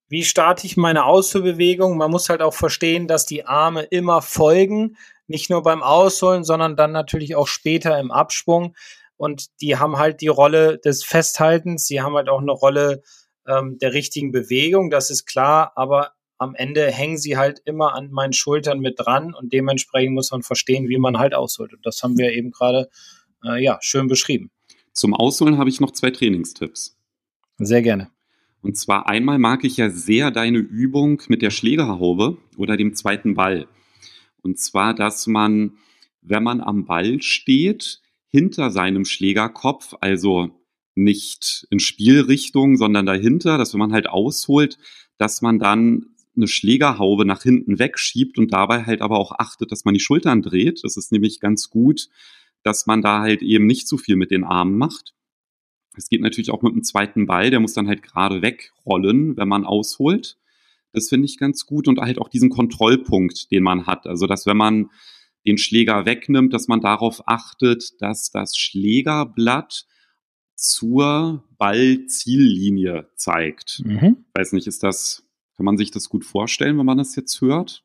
[0.10, 1.98] wie starte ich meine Ausführbewegung.
[1.98, 6.76] Man muss halt auch verstehen, dass die Arme immer folgen, nicht nur beim Ausholen, sondern
[6.78, 8.76] dann natürlich auch später im Abschwung
[9.18, 13.04] und die haben halt die Rolle des Festhaltens, sie haben halt auch eine Rolle
[13.48, 18.12] ähm, der richtigen Bewegung, das ist klar, aber am Ende hängen sie halt immer an
[18.12, 21.74] meinen Schultern mit dran und dementsprechend muss man verstehen, wie man halt ausholt.
[21.74, 22.90] Und das haben wir eben gerade
[23.44, 24.52] äh, ja schön beschrieben.
[24.94, 26.98] Zum Ausholen habe ich noch zwei Trainingstipps.
[27.58, 28.12] Sehr gerne.
[28.62, 33.36] Und zwar einmal mag ich ja sehr deine Übung mit der Schlägerhaube oder dem zweiten
[33.36, 33.68] Ball.
[34.42, 35.78] Und zwar, dass man,
[36.22, 38.02] wenn man am Ball steht,
[38.38, 40.52] hinter seinem Schlägerkopf, also
[40.94, 44.78] nicht in Spielrichtung, sondern dahinter, dass wenn man halt ausholt,
[45.18, 49.86] dass man dann eine Schlägerhaube nach hinten wegschiebt und dabei halt aber auch achtet, dass
[49.86, 50.84] man die Schultern dreht.
[50.84, 52.10] Das ist nämlich ganz gut,
[52.62, 55.16] dass man da halt eben nicht zu viel mit den Armen macht.
[55.96, 59.48] Es geht natürlich auch mit dem zweiten Ball, der muss dann halt gerade wegrollen, wenn
[59.48, 60.38] man ausholt.
[60.94, 64.06] Das finde ich ganz gut und halt auch diesen Kontrollpunkt, den man hat.
[64.06, 64.92] Also, dass wenn man
[65.48, 69.86] den Schläger wegnimmt, dass man darauf achtet, dass das Schlägerblatt
[70.56, 73.82] zur Ballziellinie zeigt.
[73.86, 74.26] Mhm.
[74.34, 75.24] Weiß nicht, ist das,
[75.56, 77.84] kann man sich das gut vorstellen, wenn man das jetzt hört?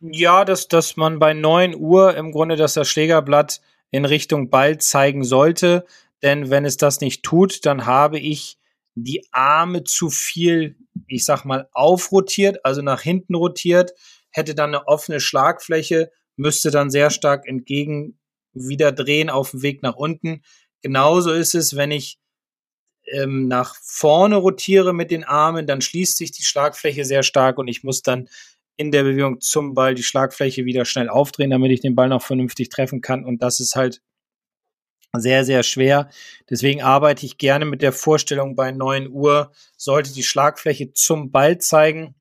[0.00, 4.78] Ja, dass, dass man bei 9 Uhr im Grunde, dass das Schlägerblatt in Richtung Ball
[4.78, 5.86] zeigen sollte.
[6.22, 8.58] Denn wenn es das nicht tut, dann habe ich
[8.96, 10.76] die Arme zu viel,
[11.06, 13.92] ich sag mal, aufrotiert, also nach hinten rotiert,
[14.30, 18.18] hätte dann eine offene Schlagfläche, müsste dann sehr stark entgegen
[18.54, 20.42] wieder drehen auf dem Weg nach unten.
[20.82, 22.18] Genauso ist es, wenn ich
[23.06, 27.68] ähm, nach vorne rotiere mit den Armen, dann schließt sich die Schlagfläche sehr stark und
[27.68, 28.28] ich muss dann
[28.76, 32.22] in der Bewegung zum Ball die Schlagfläche wieder schnell aufdrehen, damit ich den Ball noch
[32.22, 33.24] vernünftig treffen kann.
[33.24, 34.02] Und das ist halt
[35.12, 36.10] sehr, sehr schwer.
[36.50, 41.58] Deswegen arbeite ich gerne mit der Vorstellung bei 9 Uhr, sollte die Schlagfläche zum Ball
[41.58, 42.16] zeigen.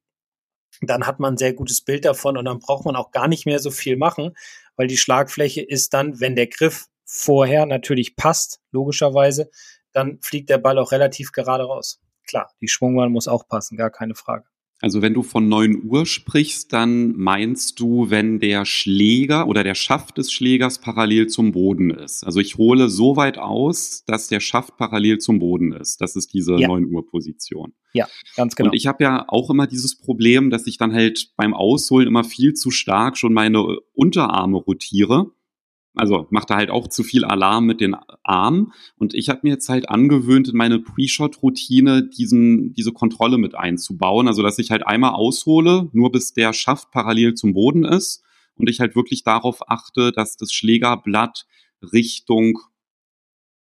[0.85, 3.45] Dann hat man ein sehr gutes Bild davon und dann braucht man auch gar nicht
[3.45, 4.35] mehr so viel machen,
[4.75, 9.49] weil die Schlagfläche ist dann, wenn der Griff vorher natürlich passt, logischerweise,
[9.91, 12.01] dann fliegt der Ball auch relativ gerade raus.
[12.27, 14.45] Klar, die Schwungbahn muss auch passen, gar keine Frage.
[14.81, 19.75] Also wenn du von 9 Uhr sprichst, dann meinst du, wenn der Schläger oder der
[19.75, 22.25] Schaft des Schlägers parallel zum Boden ist.
[22.25, 26.01] Also ich hole so weit aus, dass der Schaft parallel zum Boden ist.
[26.01, 26.67] Das ist diese ja.
[26.67, 27.73] 9 Uhr Position.
[27.93, 28.71] Ja, ganz genau.
[28.71, 32.25] Und ich habe ja auch immer dieses Problem, dass ich dann halt beim Ausholen immer
[32.25, 35.31] viel zu stark schon meine Unterarme rotiere
[35.95, 38.73] also macht er halt auch zu viel Alarm mit den Armen.
[38.97, 44.27] Und ich habe mir jetzt halt angewöhnt, in meine Pre-Shot-Routine diesen, diese Kontrolle mit einzubauen.
[44.27, 48.23] Also dass ich halt einmal aushole, nur bis der Schaft parallel zum Boden ist.
[48.55, 51.45] Und ich halt wirklich darauf achte, dass das Schlägerblatt
[51.81, 52.59] Richtung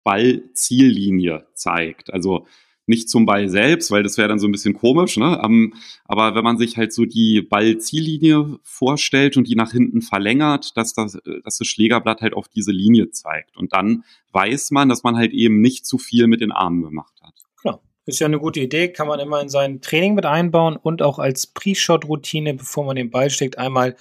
[0.05, 2.12] Ball-Ziellinie zeigt.
[2.12, 2.47] Also
[2.87, 5.40] nicht zum Ball selbst, weil das wäre dann so ein bisschen komisch, ne?
[5.42, 10.77] Um, aber wenn man sich halt so die Ball-Ziellinie vorstellt und die nach hinten verlängert,
[10.77, 13.57] dass das, dass das Schlägerblatt halt auf diese Linie zeigt.
[13.57, 17.14] Und dann weiß man, dass man halt eben nicht zu viel mit den Armen gemacht
[17.23, 17.35] hat.
[17.61, 17.81] Klar.
[18.05, 21.18] Ist ja eine gute Idee, kann man immer in sein Training mit einbauen und auch
[21.18, 23.97] als Pre-Shot-Routine, bevor man den Ball steckt, einmal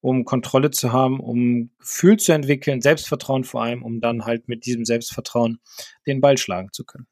[0.00, 4.64] um Kontrolle zu haben, um Gefühl zu entwickeln, Selbstvertrauen vor allem, um dann halt mit
[4.64, 5.58] diesem Selbstvertrauen
[6.06, 7.06] den Ball schlagen zu können.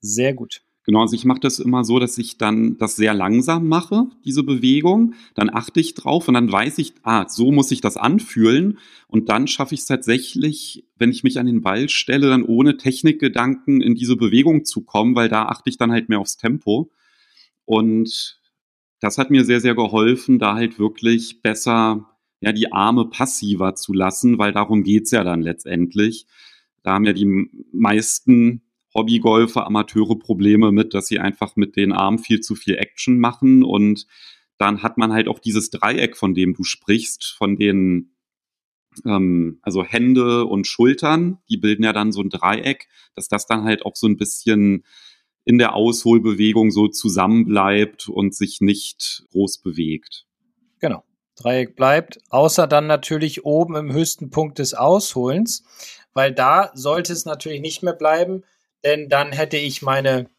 [0.00, 0.62] Sehr gut.
[0.84, 4.44] Genau, also ich mache das immer so, dass ich dann das sehr langsam mache, diese
[4.44, 5.14] Bewegung.
[5.34, 8.78] Dann achte ich drauf und dann weiß ich, ah, so muss ich das anfühlen.
[9.08, 12.76] Und dann schaffe ich es tatsächlich, wenn ich mich an den Ball stelle, dann ohne
[12.76, 16.88] Technikgedanken in diese Bewegung zu kommen, weil da achte ich dann halt mehr aufs Tempo.
[17.64, 18.40] Und
[19.00, 23.92] das hat mir sehr, sehr geholfen, da halt wirklich besser ja, die Arme passiver zu
[23.92, 26.26] lassen, weil darum geht's ja dann letztendlich.
[26.82, 28.62] Da haben ja die meisten
[28.96, 33.62] Hobbygolfer, Amateure Probleme mit, dass sie einfach mit den Armen viel zu viel Action machen
[33.62, 34.06] und
[34.58, 38.16] dann hat man halt auch dieses Dreieck, von dem du sprichst, von den
[39.04, 43.64] ähm, also Hände und Schultern, die bilden ja dann so ein Dreieck, dass das dann
[43.64, 44.84] halt auch so ein bisschen
[45.44, 50.26] in der Ausholbewegung so zusammenbleibt und sich nicht groß bewegt.
[50.80, 51.04] Genau.
[51.36, 55.64] Dreieck bleibt, außer dann natürlich oben im höchsten Punkt des Ausholens,
[56.14, 58.42] weil da sollte es natürlich nicht mehr bleiben,
[58.86, 60.30] denn dann hätte ich meine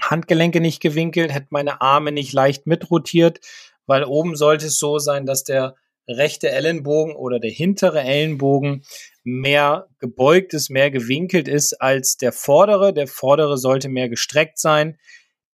[0.00, 3.38] Handgelenke nicht gewinkelt, hätte meine Arme nicht leicht mitrotiert,
[3.86, 5.76] weil oben sollte es so sein, dass der
[6.08, 8.82] rechte Ellenbogen oder der hintere Ellenbogen
[9.22, 12.92] mehr gebeugt ist, mehr gewinkelt ist als der vordere.
[12.92, 14.98] Der vordere sollte mehr gestreckt sein.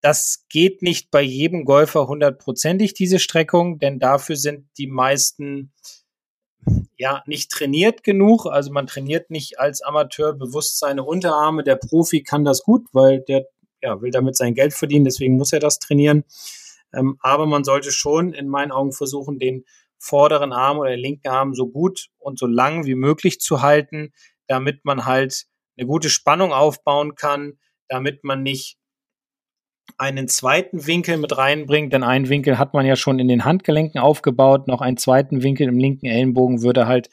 [0.01, 5.71] Das geht nicht bei jedem Golfer hundertprozentig, diese Streckung, denn dafür sind die meisten
[7.01, 8.45] ja nicht trainiert genug.
[8.45, 11.63] Also man trainiert nicht als Amateur bewusst seine Unterarme.
[11.63, 13.45] Der Profi kann das gut, weil der
[13.81, 16.23] ja, will damit sein Geld verdienen, deswegen muss er das trainieren.
[16.93, 19.65] Ähm, aber man sollte schon in meinen Augen versuchen, den
[19.97, 24.13] vorderen Arm oder den linken Arm so gut und so lang wie möglich zu halten,
[24.47, 25.45] damit man halt
[25.77, 28.77] eine gute Spannung aufbauen kann, damit man nicht
[29.97, 33.99] einen zweiten Winkel mit reinbringt, denn einen Winkel hat man ja schon in den Handgelenken
[33.99, 37.09] aufgebaut, noch einen zweiten Winkel im linken Ellenbogen würde halt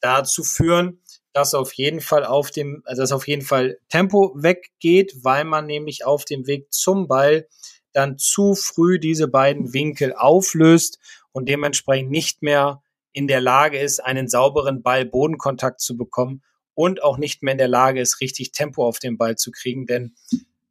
[0.00, 1.00] dazu führen,
[1.32, 5.66] dass auf jeden Fall auf dem, also dass auf jeden Fall Tempo weggeht, weil man
[5.66, 7.46] nämlich auf dem Weg zum Ball
[7.92, 10.98] dann zu früh diese beiden Winkel auflöst
[11.32, 16.42] und dementsprechend nicht mehr in der Lage ist, einen sauberen Ball-Bodenkontakt zu bekommen
[16.74, 19.86] und auch nicht mehr in der Lage ist, richtig Tempo auf den Ball zu kriegen,
[19.86, 20.14] denn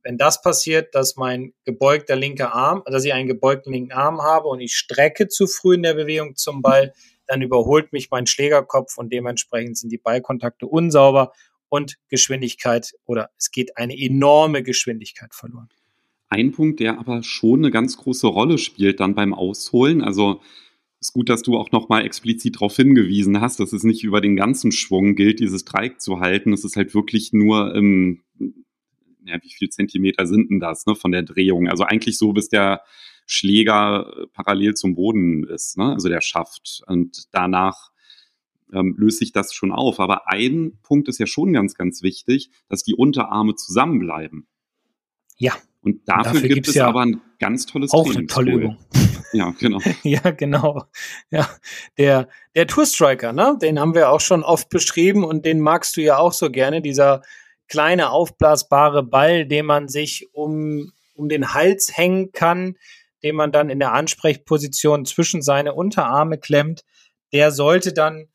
[0.04, 4.48] wenn das passiert, dass mein gebeugter linker Arm, dass ich einen gebeugten linken Arm habe
[4.48, 6.94] und ich strecke zu früh in der Bewegung zum Ball,
[7.28, 11.32] dann überholt mich mein Schlägerkopf und dementsprechend sind die Ballkontakte unsauber
[11.70, 15.70] und Geschwindigkeit oder es geht eine enorme Geschwindigkeit verloren.
[16.30, 20.42] Ein Punkt, der aber schon eine ganz große Rolle spielt dann beim Ausholen, also
[21.02, 24.36] ist gut, dass du auch nochmal explizit darauf hingewiesen hast, dass es nicht über den
[24.36, 26.52] ganzen Schwung gilt, dieses Dreieck zu halten.
[26.52, 28.22] Es ist halt wirklich nur im,
[29.30, 31.68] ja, wie viel Zentimeter sind denn das, ne, von der Drehung?
[31.68, 32.82] Also eigentlich so, bis der
[33.26, 36.82] Schläger äh, parallel zum Boden ist, ne, also der Schaft.
[36.88, 37.92] Und danach
[38.74, 40.00] ähm, löst sich das schon auf.
[40.00, 44.48] Aber ein Punkt ist ja schon ganz, ganz wichtig, dass die Unterarme zusammenbleiben.
[45.38, 45.54] Ja.
[45.82, 48.78] Und dafür, dafür gibt es ja aber ein ganz tolles Auch eine tolle Übung.
[49.32, 49.80] Ja, genau.
[50.04, 50.86] ja, genau.
[51.30, 51.48] Ja,
[52.00, 55.98] der, der Tour Striker, ne, den haben wir auch schon oft beschrieben und den magst
[55.98, 57.22] du ja auch so gerne, dieser
[57.70, 62.76] kleine aufblasbare Ball, den man sich um, um den Hals hängen kann,
[63.24, 66.84] den man dann in der Ansprechposition zwischen seine Unterarme klemmt,
[67.32, 68.28] der sollte dann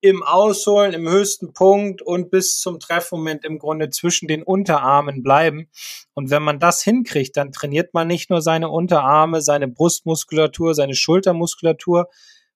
[0.00, 5.70] im Ausholen, im höchsten Punkt und bis zum Treffmoment im Grunde zwischen den Unterarmen bleiben.
[6.12, 10.94] Und wenn man das hinkriegt, dann trainiert man nicht nur seine Unterarme, seine Brustmuskulatur, seine
[10.94, 12.10] Schultermuskulatur,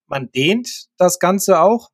[0.07, 1.89] man dehnt das Ganze auch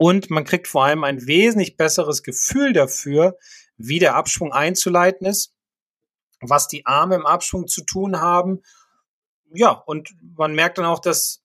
[0.00, 3.36] und man kriegt vor allem ein wesentlich besseres Gefühl dafür,
[3.76, 5.52] wie der Abschwung einzuleiten ist,
[6.40, 8.62] was die Arme im Abschwung zu tun haben.
[9.52, 11.42] Ja, und man merkt dann auch, dass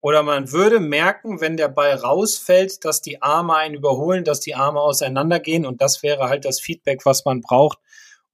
[0.00, 4.54] oder man würde merken, wenn der Ball rausfällt, dass die Arme einen überholen, dass die
[4.54, 5.66] Arme auseinandergehen.
[5.66, 7.78] Und das wäre halt das Feedback, was man braucht,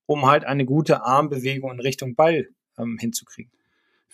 [0.07, 2.47] um halt eine gute Armbewegung in Richtung Ball
[2.79, 3.58] ähm, hinzukriegen.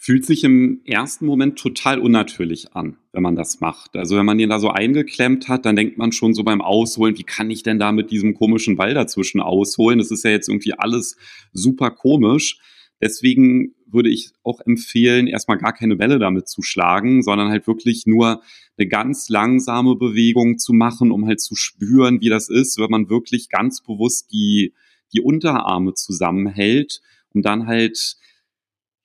[0.05, 3.97] Fühlt sich im ersten Moment total unnatürlich an, wenn man das macht.
[3.97, 7.17] Also wenn man den da so eingeklemmt hat, dann denkt man schon so beim Ausholen,
[7.17, 9.99] wie kann ich denn da mit diesem komischen Ball dazwischen ausholen?
[9.99, 11.17] Das ist ja jetzt irgendwie alles
[11.55, 12.59] super komisch.
[13.01, 18.05] Deswegen würde ich auch empfehlen, erstmal gar keine Welle damit zu schlagen, sondern halt wirklich
[18.05, 18.43] nur
[18.77, 23.09] eine ganz langsame Bewegung zu machen, um halt zu spüren, wie das ist, wenn man
[23.09, 24.75] wirklich ganz bewusst die,
[25.15, 27.01] die Unterarme zusammenhält,
[27.33, 28.19] um dann halt,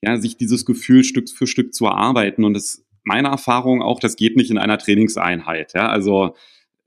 [0.02, 2.44] ja, sich dieses Gefühl Stück für Stück zu erarbeiten.
[2.44, 6.36] Und das, meine Erfahrung auch, das geht nicht in einer Trainingseinheit, ja, also,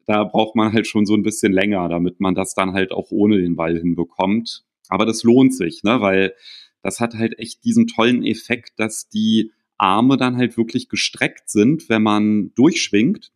[0.06, 3.10] da braucht man halt schon so ein bisschen länger, damit man das dann halt auch
[3.10, 4.64] ohne den Ball hinbekommt.
[4.88, 6.34] Aber das lohnt sich, ne, weil
[6.82, 11.88] das hat halt echt diesen tollen Effekt, dass die Arme dann halt wirklich gestreckt sind,
[11.88, 13.32] wenn man durchschwingt.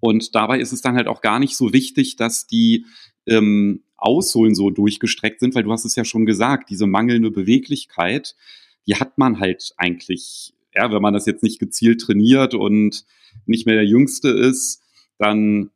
[0.00, 2.86] Und dabei ist es dann halt auch gar nicht so wichtig, dass die
[3.26, 8.34] ähm, Aussohlen so durchgestreckt sind, weil du hast es ja schon gesagt, diese mangelnde Beweglichkeit,
[8.86, 13.04] die hat man halt eigentlich, ja, wenn man das jetzt nicht gezielt trainiert und
[13.46, 14.82] nicht mehr der Jüngste ist,
[15.18, 15.70] dann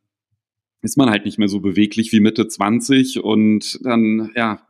[0.81, 4.65] ist man halt nicht mehr so beweglich wie Mitte 20 und dann, ja,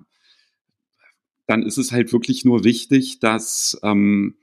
[1.48, 4.36] dann ist es halt wirklich nur wichtig, dass, ähm,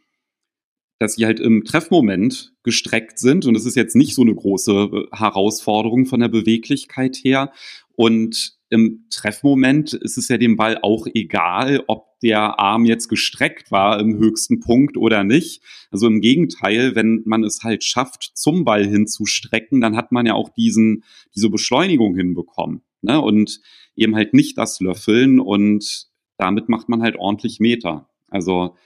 [0.98, 3.46] dass sie halt im Treffmoment gestreckt sind.
[3.46, 7.52] Und es ist jetzt nicht so eine große äh, Herausforderung von der Beweglichkeit her.
[7.96, 13.70] Und im Treffmoment ist es ja dem Ball auch egal, ob der Arm jetzt gestreckt
[13.70, 15.62] war im höchsten Punkt oder nicht.
[15.90, 20.34] Also im Gegenteil, wenn man es halt schafft, zum Ball hinzustrecken, dann hat man ja
[20.34, 21.04] auch diesen,
[21.34, 22.82] diese Beschleunigung hinbekommen.
[23.02, 23.20] Ne?
[23.20, 23.60] Und
[23.96, 28.08] eben halt nicht das Löffeln und damit macht man halt ordentlich Meter.
[28.28, 28.76] Also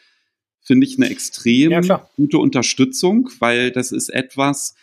[0.60, 4.74] finde ich eine extrem ja, gute Unterstützung, weil das ist etwas,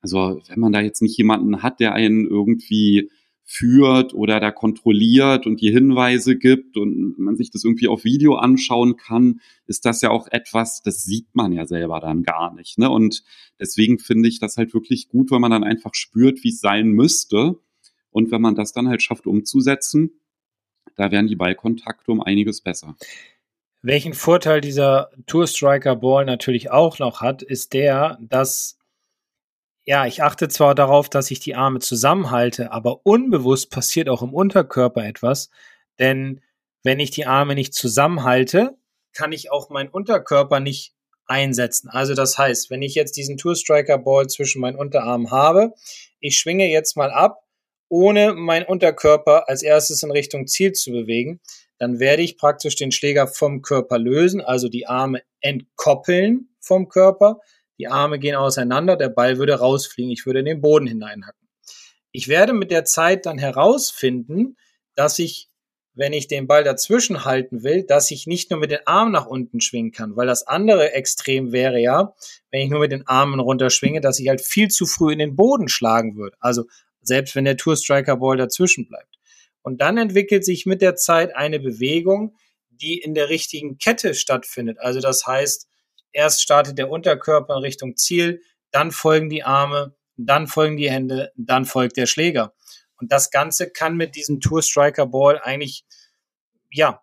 [0.00, 3.10] also wenn man da jetzt nicht jemanden hat, der einen irgendwie
[3.52, 8.36] führt oder da kontrolliert und die Hinweise gibt und man sich das irgendwie auf Video
[8.36, 12.78] anschauen kann, ist das ja auch etwas, das sieht man ja selber dann gar nicht.
[12.78, 12.88] Ne?
[12.88, 13.24] Und
[13.58, 16.90] deswegen finde ich das halt wirklich gut, wenn man dann einfach spürt, wie es sein
[16.90, 17.56] müsste.
[18.12, 20.20] Und wenn man das dann halt schafft umzusetzen,
[20.94, 22.94] da wären die Ballkontakte um einiges besser.
[23.82, 28.78] Welchen Vorteil dieser Tour Striker Ball natürlich auch noch hat, ist der, dass
[29.84, 34.34] ja, ich achte zwar darauf, dass ich die Arme zusammenhalte, aber unbewusst passiert auch im
[34.34, 35.50] Unterkörper etwas,
[35.98, 36.40] denn
[36.82, 38.76] wenn ich die Arme nicht zusammenhalte,
[39.12, 40.94] kann ich auch meinen Unterkörper nicht
[41.26, 41.88] einsetzen.
[41.88, 45.72] Also das heißt, wenn ich jetzt diesen Tour Striker Ball zwischen meinen Unterarmen habe,
[46.20, 47.44] ich schwinge jetzt mal ab,
[47.88, 51.40] ohne meinen Unterkörper als erstes in Richtung Ziel zu bewegen,
[51.78, 57.40] dann werde ich praktisch den Schläger vom Körper lösen, also die Arme entkoppeln vom Körper.
[57.80, 61.48] Die Arme gehen auseinander, der Ball würde rausfliegen, ich würde in den Boden hineinhacken.
[62.12, 64.58] Ich werde mit der Zeit dann herausfinden,
[64.94, 65.48] dass ich,
[65.94, 69.24] wenn ich den Ball dazwischen halten will, dass ich nicht nur mit den Armen nach
[69.24, 72.14] unten schwingen kann, weil das andere Extrem wäre ja,
[72.50, 75.34] wenn ich nur mit den Armen runterschwinge, dass ich halt viel zu früh in den
[75.34, 76.36] Boden schlagen würde.
[76.38, 76.64] Also
[77.00, 79.16] selbst wenn der Tour Striker Ball dazwischen bleibt.
[79.62, 82.36] Und dann entwickelt sich mit der Zeit eine Bewegung,
[82.68, 84.78] die in der richtigen Kette stattfindet.
[84.80, 85.69] Also das heißt,
[86.12, 91.32] erst startet der Unterkörper in Richtung Ziel, dann folgen die Arme, dann folgen die Hände,
[91.36, 92.54] dann folgt der Schläger.
[92.96, 95.84] Und das Ganze kann mit diesem Tour Striker Ball eigentlich,
[96.70, 97.02] ja,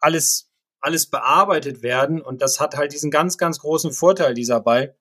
[0.00, 2.20] alles, alles bearbeitet werden.
[2.20, 4.96] Und das hat halt diesen ganz, ganz großen Vorteil, dieser Ball.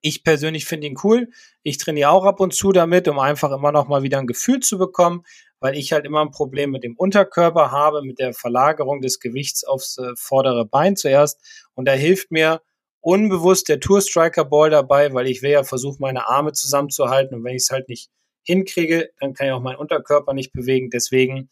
[0.00, 1.28] Ich persönlich finde ihn cool.
[1.62, 4.60] Ich trainiere auch ab und zu damit, um einfach immer noch mal wieder ein Gefühl
[4.60, 5.24] zu bekommen,
[5.62, 9.62] weil ich halt immer ein Problem mit dem Unterkörper habe, mit der Verlagerung des Gewichts
[9.62, 11.40] aufs äh, vordere Bein zuerst.
[11.74, 12.62] Und da hilft mir
[13.00, 17.36] unbewusst der Tour Striker Ball dabei, weil ich will ja versuchen, meine Arme zusammenzuhalten.
[17.36, 18.10] Und wenn ich es halt nicht
[18.42, 20.90] hinkriege, dann kann ich auch meinen Unterkörper nicht bewegen.
[20.90, 21.48] Deswegen,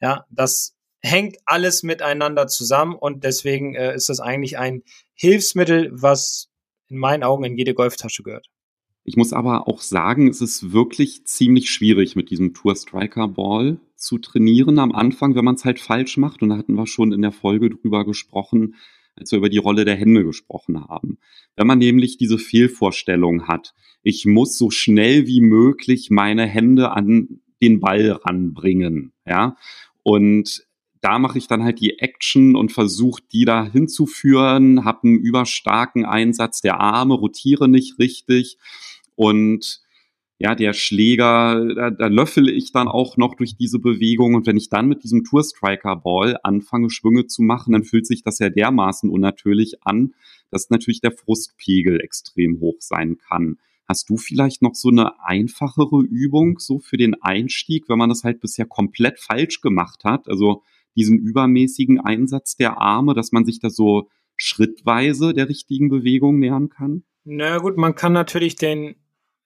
[0.00, 4.82] ja, das hängt alles miteinander zusammen und deswegen äh, ist das eigentlich ein
[5.14, 6.48] Hilfsmittel, was
[6.88, 8.48] in meinen Augen in jede Golftasche gehört.
[9.04, 13.78] Ich muss aber auch sagen, es ist wirklich ziemlich schwierig, mit diesem Tour Striker Ball
[13.96, 16.42] zu trainieren am Anfang, wenn man es halt falsch macht.
[16.42, 18.76] Und da hatten wir schon in der Folge drüber gesprochen,
[19.14, 21.18] als wir über die Rolle der Hände gesprochen haben.
[21.54, 27.40] Wenn man nämlich diese Fehlvorstellung hat, ich muss so schnell wie möglich meine Hände an
[27.62, 29.56] den Ball ranbringen, ja,
[30.02, 30.66] und
[31.00, 36.06] da mache ich dann halt die Action und versuche die da hinzuführen, habe einen überstarken
[36.06, 38.56] Einsatz der Arme, rotiere nicht richtig
[39.16, 39.84] und
[40.38, 44.34] ja, der Schläger, da, da löffel ich dann auch noch durch diese Bewegung.
[44.34, 48.06] Und wenn ich dann mit diesem Tour Striker Ball anfange, Schwünge zu machen, dann fühlt
[48.06, 50.14] sich das ja dermaßen unnatürlich an,
[50.50, 53.58] dass natürlich der Frustpegel extrem hoch sein kann.
[53.86, 58.24] Hast du vielleicht noch so eine einfachere Übung so für den Einstieg, wenn man das
[58.24, 60.28] halt bisher komplett falsch gemacht hat?
[60.28, 60.62] Also
[60.96, 66.70] diesen übermäßigen Einsatz der Arme, dass man sich da so schrittweise der richtigen Bewegung nähern
[66.70, 67.04] kann?
[67.24, 68.96] Na gut, man kann natürlich den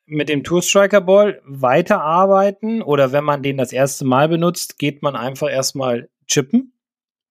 [0.08, 5.02] mit dem Tour Striker Ball weiterarbeiten oder wenn man den das erste Mal benutzt, geht
[5.02, 6.72] man einfach erstmal chippen,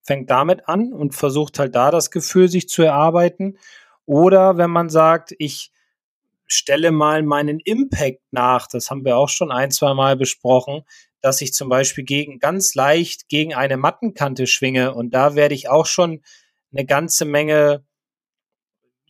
[0.03, 3.57] fängt damit an und versucht halt da das Gefühl sich zu erarbeiten.
[4.05, 5.71] Oder wenn man sagt, ich
[6.45, 10.83] stelle mal meinen Impact nach, das haben wir auch schon ein, zwei Mal besprochen,
[11.19, 15.67] dass ich zum Beispiel gegen, ganz leicht gegen eine Mattenkante schwinge und da werde ich
[15.67, 16.21] auch schon
[16.71, 17.83] eine ganze Menge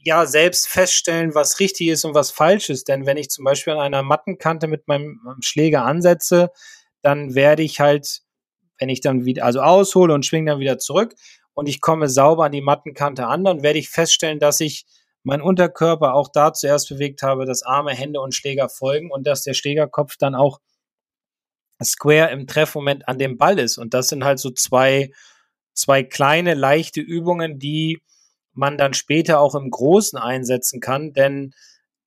[0.08, 2.88] ja selbst feststellen, was richtig ist und was falsch ist.
[2.88, 6.50] Denn wenn ich zum Beispiel an einer Mattenkante mit meinem, Schläger ansetze,
[7.02, 8.22] dann werde ich halt,
[8.80, 11.14] wenn ich dann wieder, also aushole und schwinge dann wieder zurück
[11.54, 14.86] und ich komme sauber an die Mattenkante an, dann werde ich feststellen, dass ich
[15.24, 19.44] meinen Unterkörper auch da zuerst bewegt habe, dass Arme, Hände und Schläger folgen und dass
[19.44, 20.60] der Schlägerkopf dann auch
[21.84, 23.78] square im Treffmoment an dem Ball ist.
[23.78, 25.12] Und das sind halt so zwei,
[25.74, 28.00] zwei kleine, leichte Übungen, die
[28.58, 31.14] man dann später auch im Großen einsetzen kann.
[31.14, 31.54] Denn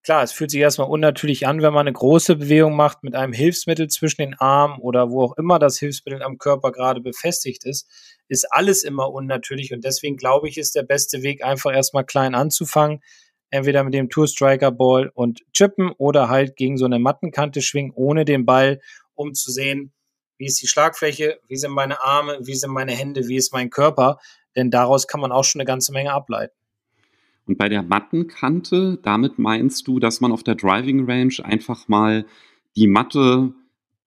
[0.02, 3.32] klar, es fühlt sich erstmal unnatürlich an, wenn man eine große Bewegung macht mit einem
[3.32, 7.88] Hilfsmittel zwischen den Armen oder wo auch immer das Hilfsmittel am Körper gerade befestigt ist,
[8.28, 9.72] ist alles immer unnatürlich.
[9.72, 13.00] Und deswegen glaube ich, ist der beste Weg einfach erstmal klein anzufangen.
[13.50, 17.92] Entweder mit dem Tour Striker Ball und chippen oder halt gegen so eine Mattenkante schwingen,
[17.94, 18.80] ohne den Ball,
[19.14, 19.92] um zu sehen,
[20.38, 23.68] wie ist die Schlagfläche, wie sind meine Arme, wie sind meine Hände, wie ist mein
[23.68, 24.18] Körper
[24.56, 26.54] denn daraus kann man auch schon eine ganze Menge ableiten.
[27.46, 32.26] Und bei der Mattenkante, damit meinst du, dass man auf der Driving Range einfach mal
[32.76, 33.54] die Matte,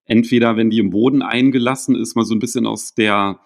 [0.06, 3.40] entweder wenn die im Boden eingelassen ist, mal so ein bisschen aus der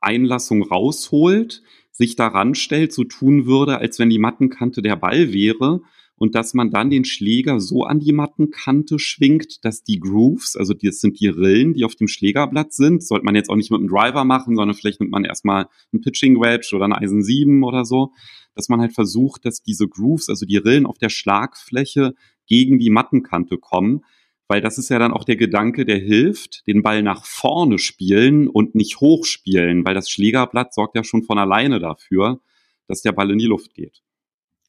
[0.00, 5.80] Einlassung rausholt, sich daran stellt, so tun würde, als wenn die Mattenkante der Ball wäre
[6.18, 10.74] und dass man dann den Schläger so an die Mattenkante schwingt, dass die Grooves, also
[10.74, 13.80] das sind die Rillen, die auf dem Schlägerblatt sind, sollte man jetzt auch nicht mit
[13.80, 17.62] einem Driver machen, sondern vielleicht nimmt man erstmal ein Pitching Wedge oder ein Eisen 7
[17.62, 18.12] oder so,
[18.54, 22.14] dass man halt versucht, dass diese Grooves, also die Rillen auf der Schlagfläche
[22.46, 24.02] gegen die Mattenkante kommen,
[24.48, 28.48] weil das ist ja dann auch der Gedanke, der hilft, den Ball nach vorne spielen
[28.48, 32.40] und nicht hoch spielen, weil das Schlägerblatt sorgt ja schon von alleine dafür,
[32.86, 34.02] dass der Ball in die Luft geht.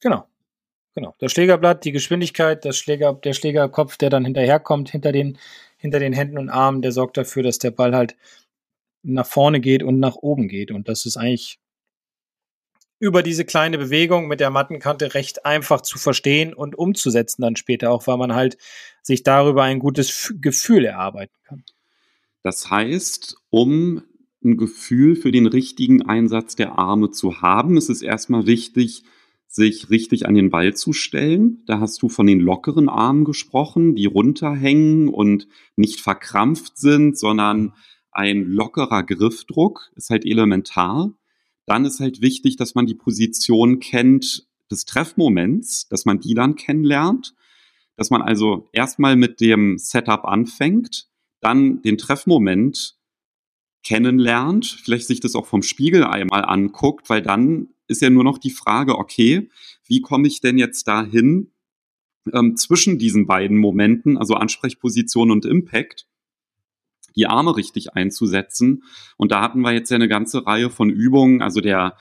[0.01, 0.25] Genau.
[0.95, 1.15] Genau.
[1.19, 5.37] Das Schlägerblatt, die Geschwindigkeit, das Schläger, der Schlägerkopf, der dann hinterherkommt, hinter den,
[5.77, 8.15] hinter den Händen und Armen, der sorgt dafür, dass der Ball halt
[9.03, 10.71] nach vorne geht und nach oben geht.
[10.71, 11.59] Und das ist eigentlich
[12.99, 17.91] über diese kleine Bewegung mit der Mattenkante recht einfach zu verstehen und umzusetzen dann später
[17.91, 18.57] auch, weil man halt
[19.01, 21.63] sich darüber ein gutes Gefühl erarbeiten kann.
[22.43, 24.03] Das heißt, um
[24.43, 29.03] ein Gefühl für den richtigen Einsatz der Arme zu haben, ist es erstmal wichtig,
[29.51, 31.63] sich richtig an den Ball zu stellen.
[31.65, 37.73] Da hast du von den lockeren Armen gesprochen, die runterhängen und nicht verkrampft sind, sondern
[38.11, 41.13] ein lockerer Griffdruck ist halt elementar.
[41.65, 46.55] Dann ist halt wichtig, dass man die Position kennt des Treffmoments, dass man die dann
[46.55, 47.33] kennenlernt,
[47.95, 51.07] dass man also erstmal mit dem Setup anfängt,
[51.41, 52.97] dann den Treffmoment
[53.83, 58.37] kennenlernt, vielleicht sich das auch vom Spiegel einmal anguckt, weil dann ist ja nur noch
[58.37, 59.49] die Frage, okay,
[59.85, 61.51] wie komme ich denn jetzt dahin
[62.33, 66.07] ähm, zwischen diesen beiden Momenten, also Ansprechposition und Impact,
[67.15, 68.83] die Arme richtig einzusetzen.
[69.17, 71.97] Und da hatten wir jetzt ja eine ganze Reihe von Übungen, also der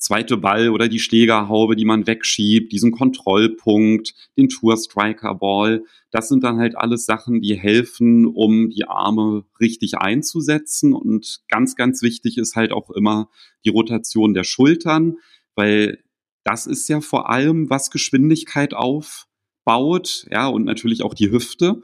[0.00, 5.84] zweite Ball oder die Schlägerhaube, die man wegschiebt, diesen Kontrollpunkt, den Tour Striker Ball.
[6.10, 10.94] Das sind dann halt alles Sachen, die helfen, um die Arme richtig einzusetzen.
[10.94, 13.28] Und ganz, ganz wichtig ist halt auch immer
[13.64, 15.18] die Rotation der Schultern,
[15.54, 16.02] weil
[16.44, 21.82] das ist ja vor allem, was Geschwindigkeit aufbaut, ja, und natürlich auch die Hüfte.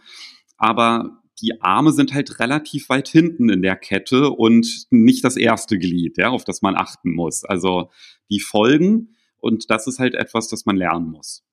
[0.57, 5.79] Aber die Arme sind halt relativ weit hinten in der Kette und nicht das erste
[5.79, 7.45] Glied, ja, auf das man achten muss.
[7.45, 7.91] Also
[8.31, 11.45] die folgen und das ist halt etwas, das man lernen muss.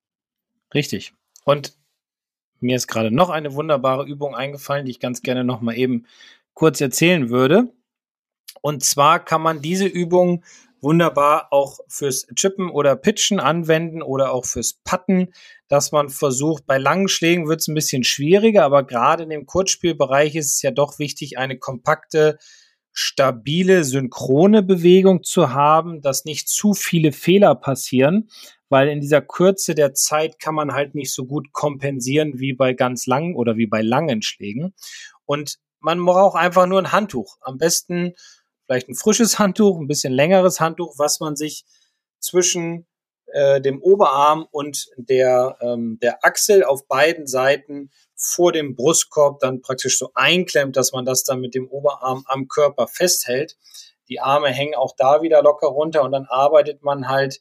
[0.72, 1.14] Richtig.
[1.44, 1.76] Und
[2.60, 6.06] mir ist gerade noch eine wunderbare Übung eingefallen, die ich ganz gerne noch mal eben
[6.54, 7.72] kurz erzählen würde.
[8.62, 10.42] Und zwar kann man diese Übung
[10.84, 15.32] wunderbar auch fürs Chippen oder Pitchen anwenden oder auch fürs Putten,
[15.66, 19.46] dass man versucht, bei langen Schlägen wird es ein bisschen schwieriger, aber gerade in dem
[19.46, 22.38] Kurzspielbereich ist es ja doch wichtig, eine kompakte,
[22.92, 28.30] stabile, synchrone Bewegung zu haben, dass nicht zu viele Fehler passieren,
[28.68, 32.72] weil in dieser Kürze der Zeit kann man halt nicht so gut kompensieren wie bei
[32.72, 34.74] ganz langen oder wie bei langen Schlägen.
[35.24, 37.36] Und man braucht einfach nur ein Handtuch.
[37.40, 38.14] Am besten
[38.66, 41.64] vielleicht ein frisches Handtuch, ein bisschen längeres Handtuch, was man sich
[42.18, 42.86] zwischen
[43.26, 49.60] äh, dem Oberarm und der, ähm, der Achsel auf beiden Seiten vor dem Brustkorb dann
[49.60, 53.56] praktisch so einklemmt, dass man das dann mit dem Oberarm am Körper festhält.
[54.08, 57.40] Die Arme hängen auch da wieder locker runter und dann arbeitet man halt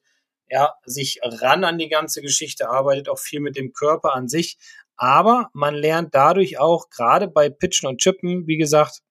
[0.49, 4.57] ja, sich ran an die ganze Geschichte, arbeitet auch viel mit dem Körper an sich.
[4.95, 9.01] Aber man lernt dadurch auch, gerade bei Pitchen und Chippen, wie gesagt,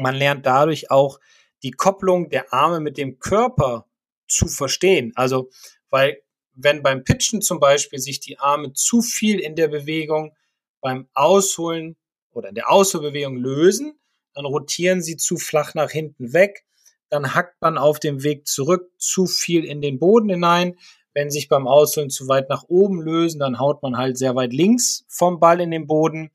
[0.00, 1.20] man lernt dadurch auch
[1.62, 3.86] die Kopplung der Arme mit dem Körper
[4.26, 5.12] zu verstehen.
[5.14, 5.50] Also,
[5.90, 6.22] weil
[6.54, 10.34] wenn beim Pitchen zum Beispiel sich die Arme zu viel in der Bewegung
[10.80, 11.96] beim Ausholen
[12.32, 13.98] oder in der Ausholbewegung lösen,
[14.34, 16.64] dann rotieren sie zu flach nach hinten weg,
[17.08, 20.78] dann hackt man auf dem Weg zurück zu viel in den Boden hinein.
[21.12, 24.52] Wenn sich beim Ausholen zu weit nach oben lösen, dann haut man halt sehr weit
[24.52, 26.30] links vom Ball in den Boden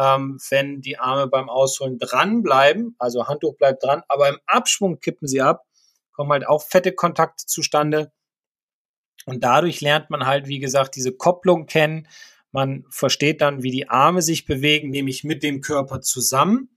[0.00, 5.28] ähm, wenn die Arme beim Ausholen dranbleiben, also Handtuch bleibt dran, aber im Abschwung kippen
[5.28, 5.66] sie ab,
[6.12, 8.10] kommen halt auch fette Kontakte zustande.
[9.26, 12.08] Und dadurch lernt man halt, wie gesagt, diese Kopplung kennen.
[12.50, 16.70] Man versteht dann, wie die Arme sich bewegen, nämlich mit dem Körper zusammen.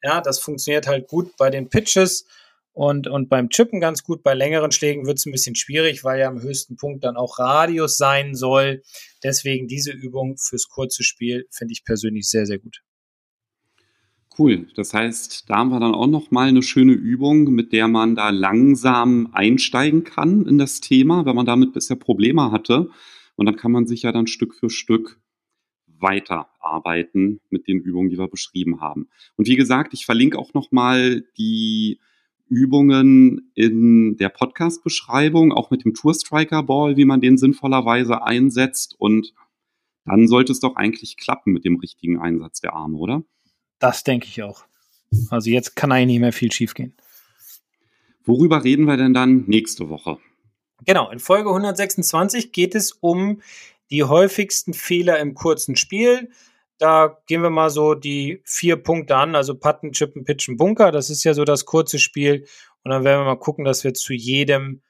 [0.00, 2.26] Ja, das funktioniert halt gut bei den Pitches
[2.78, 4.22] und, und beim Chippen ganz gut.
[4.22, 7.40] Bei längeren Schlägen wird es ein bisschen schwierig, weil ja am höchsten Punkt dann auch
[7.40, 8.82] Radius sein soll.
[9.24, 12.82] Deswegen diese Übung fürs kurze Spiel finde ich persönlich sehr, sehr gut.
[14.38, 14.68] Cool.
[14.76, 18.14] Das heißt, da haben wir dann auch noch mal eine schöne Übung, mit der man
[18.14, 22.90] da langsam einsteigen kann in das Thema, wenn man damit bisher Probleme hatte.
[23.34, 25.18] Und dann kann man sich ja dann Stück für Stück
[25.88, 29.08] weiterarbeiten mit den Übungen, die wir beschrieben haben.
[29.34, 31.98] Und wie gesagt, ich verlinke auch noch mal die
[32.48, 38.94] Übungen in der Podcast-Beschreibung, auch mit dem Tour Striker Ball, wie man den sinnvollerweise einsetzt.
[38.98, 39.34] Und
[40.04, 43.22] dann sollte es doch eigentlich klappen mit dem richtigen Einsatz der Arme, oder?
[43.78, 44.64] Das denke ich auch.
[45.30, 46.94] Also jetzt kann eigentlich nicht mehr viel schiefgehen.
[48.24, 50.18] Worüber reden wir denn dann nächste Woche?
[50.84, 53.40] Genau, in Folge 126 geht es um
[53.90, 56.30] die häufigsten Fehler im kurzen Spiel.
[56.78, 60.92] Da gehen wir mal so die vier Punkte an, also Putten, Chippen, Pitchen, Bunker.
[60.92, 62.46] Das ist ja so das kurze Spiel.
[62.84, 64.82] Und dann werden wir mal gucken, dass wir zu jedem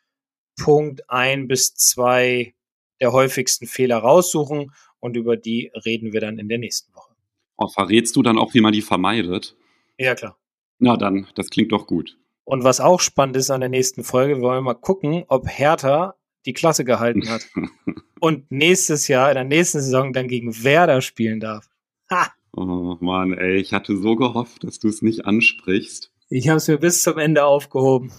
[0.60, 2.54] Punkt ein bis zwei
[3.00, 4.72] der häufigsten Fehler raussuchen.
[5.00, 7.14] Und über die reden wir dann in der nächsten Woche.
[7.56, 9.56] Oh, verrätst du dann auch, wie man die vermeidet?
[9.98, 10.38] Ja, klar.
[10.78, 12.16] Na dann, das klingt doch gut.
[12.44, 16.14] Und was auch spannend ist an der nächsten Folge, wollen wir mal gucken, ob Hertha
[16.46, 17.46] die Klasse gehalten hat.
[18.20, 21.68] und nächstes Jahr, in der nächsten Saison, dann gegen Werder spielen darf.
[22.10, 22.32] Ha.
[22.52, 26.10] Oh Mann, ey, ich hatte so gehofft, dass du es nicht ansprichst.
[26.30, 28.12] Ich habe es mir bis zum Ende aufgehoben.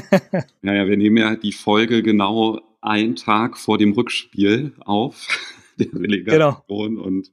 [0.62, 5.28] naja, wir nehmen ja die Folge genau einen Tag vor dem Rückspiel auf,
[5.78, 6.96] der Relegation.
[6.96, 7.02] Genau.
[7.02, 7.30] Und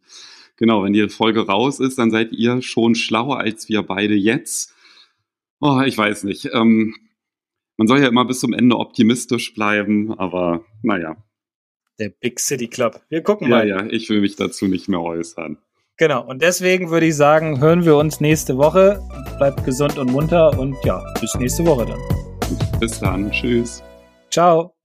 [0.58, 4.74] genau, wenn die Folge raus ist, dann seid ihr schon schlauer als wir beide jetzt.
[5.60, 6.50] Oh, ich weiß nicht.
[6.54, 6.96] Ähm,
[7.78, 11.18] man soll ja immer bis zum Ende optimistisch bleiben, aber naja.
[11.98, 13.02] Der Big City Club.
[13.10, 13.68] Wir gucken ja, mal.
[13.68, 15.58] Ja, ja, ich will mich dazu nicht mehr äußern.
[16.00, 19.02] Genau, und deswegen würde ich sagen, hören wir uns nächste Woche.
[19.38, 22.80] Bleibt gesund und munter und ja, bis nächste Woche dann.
[22.80, 23.84] Bis dann, tschüss.
[24.32, 24.79] Ciao.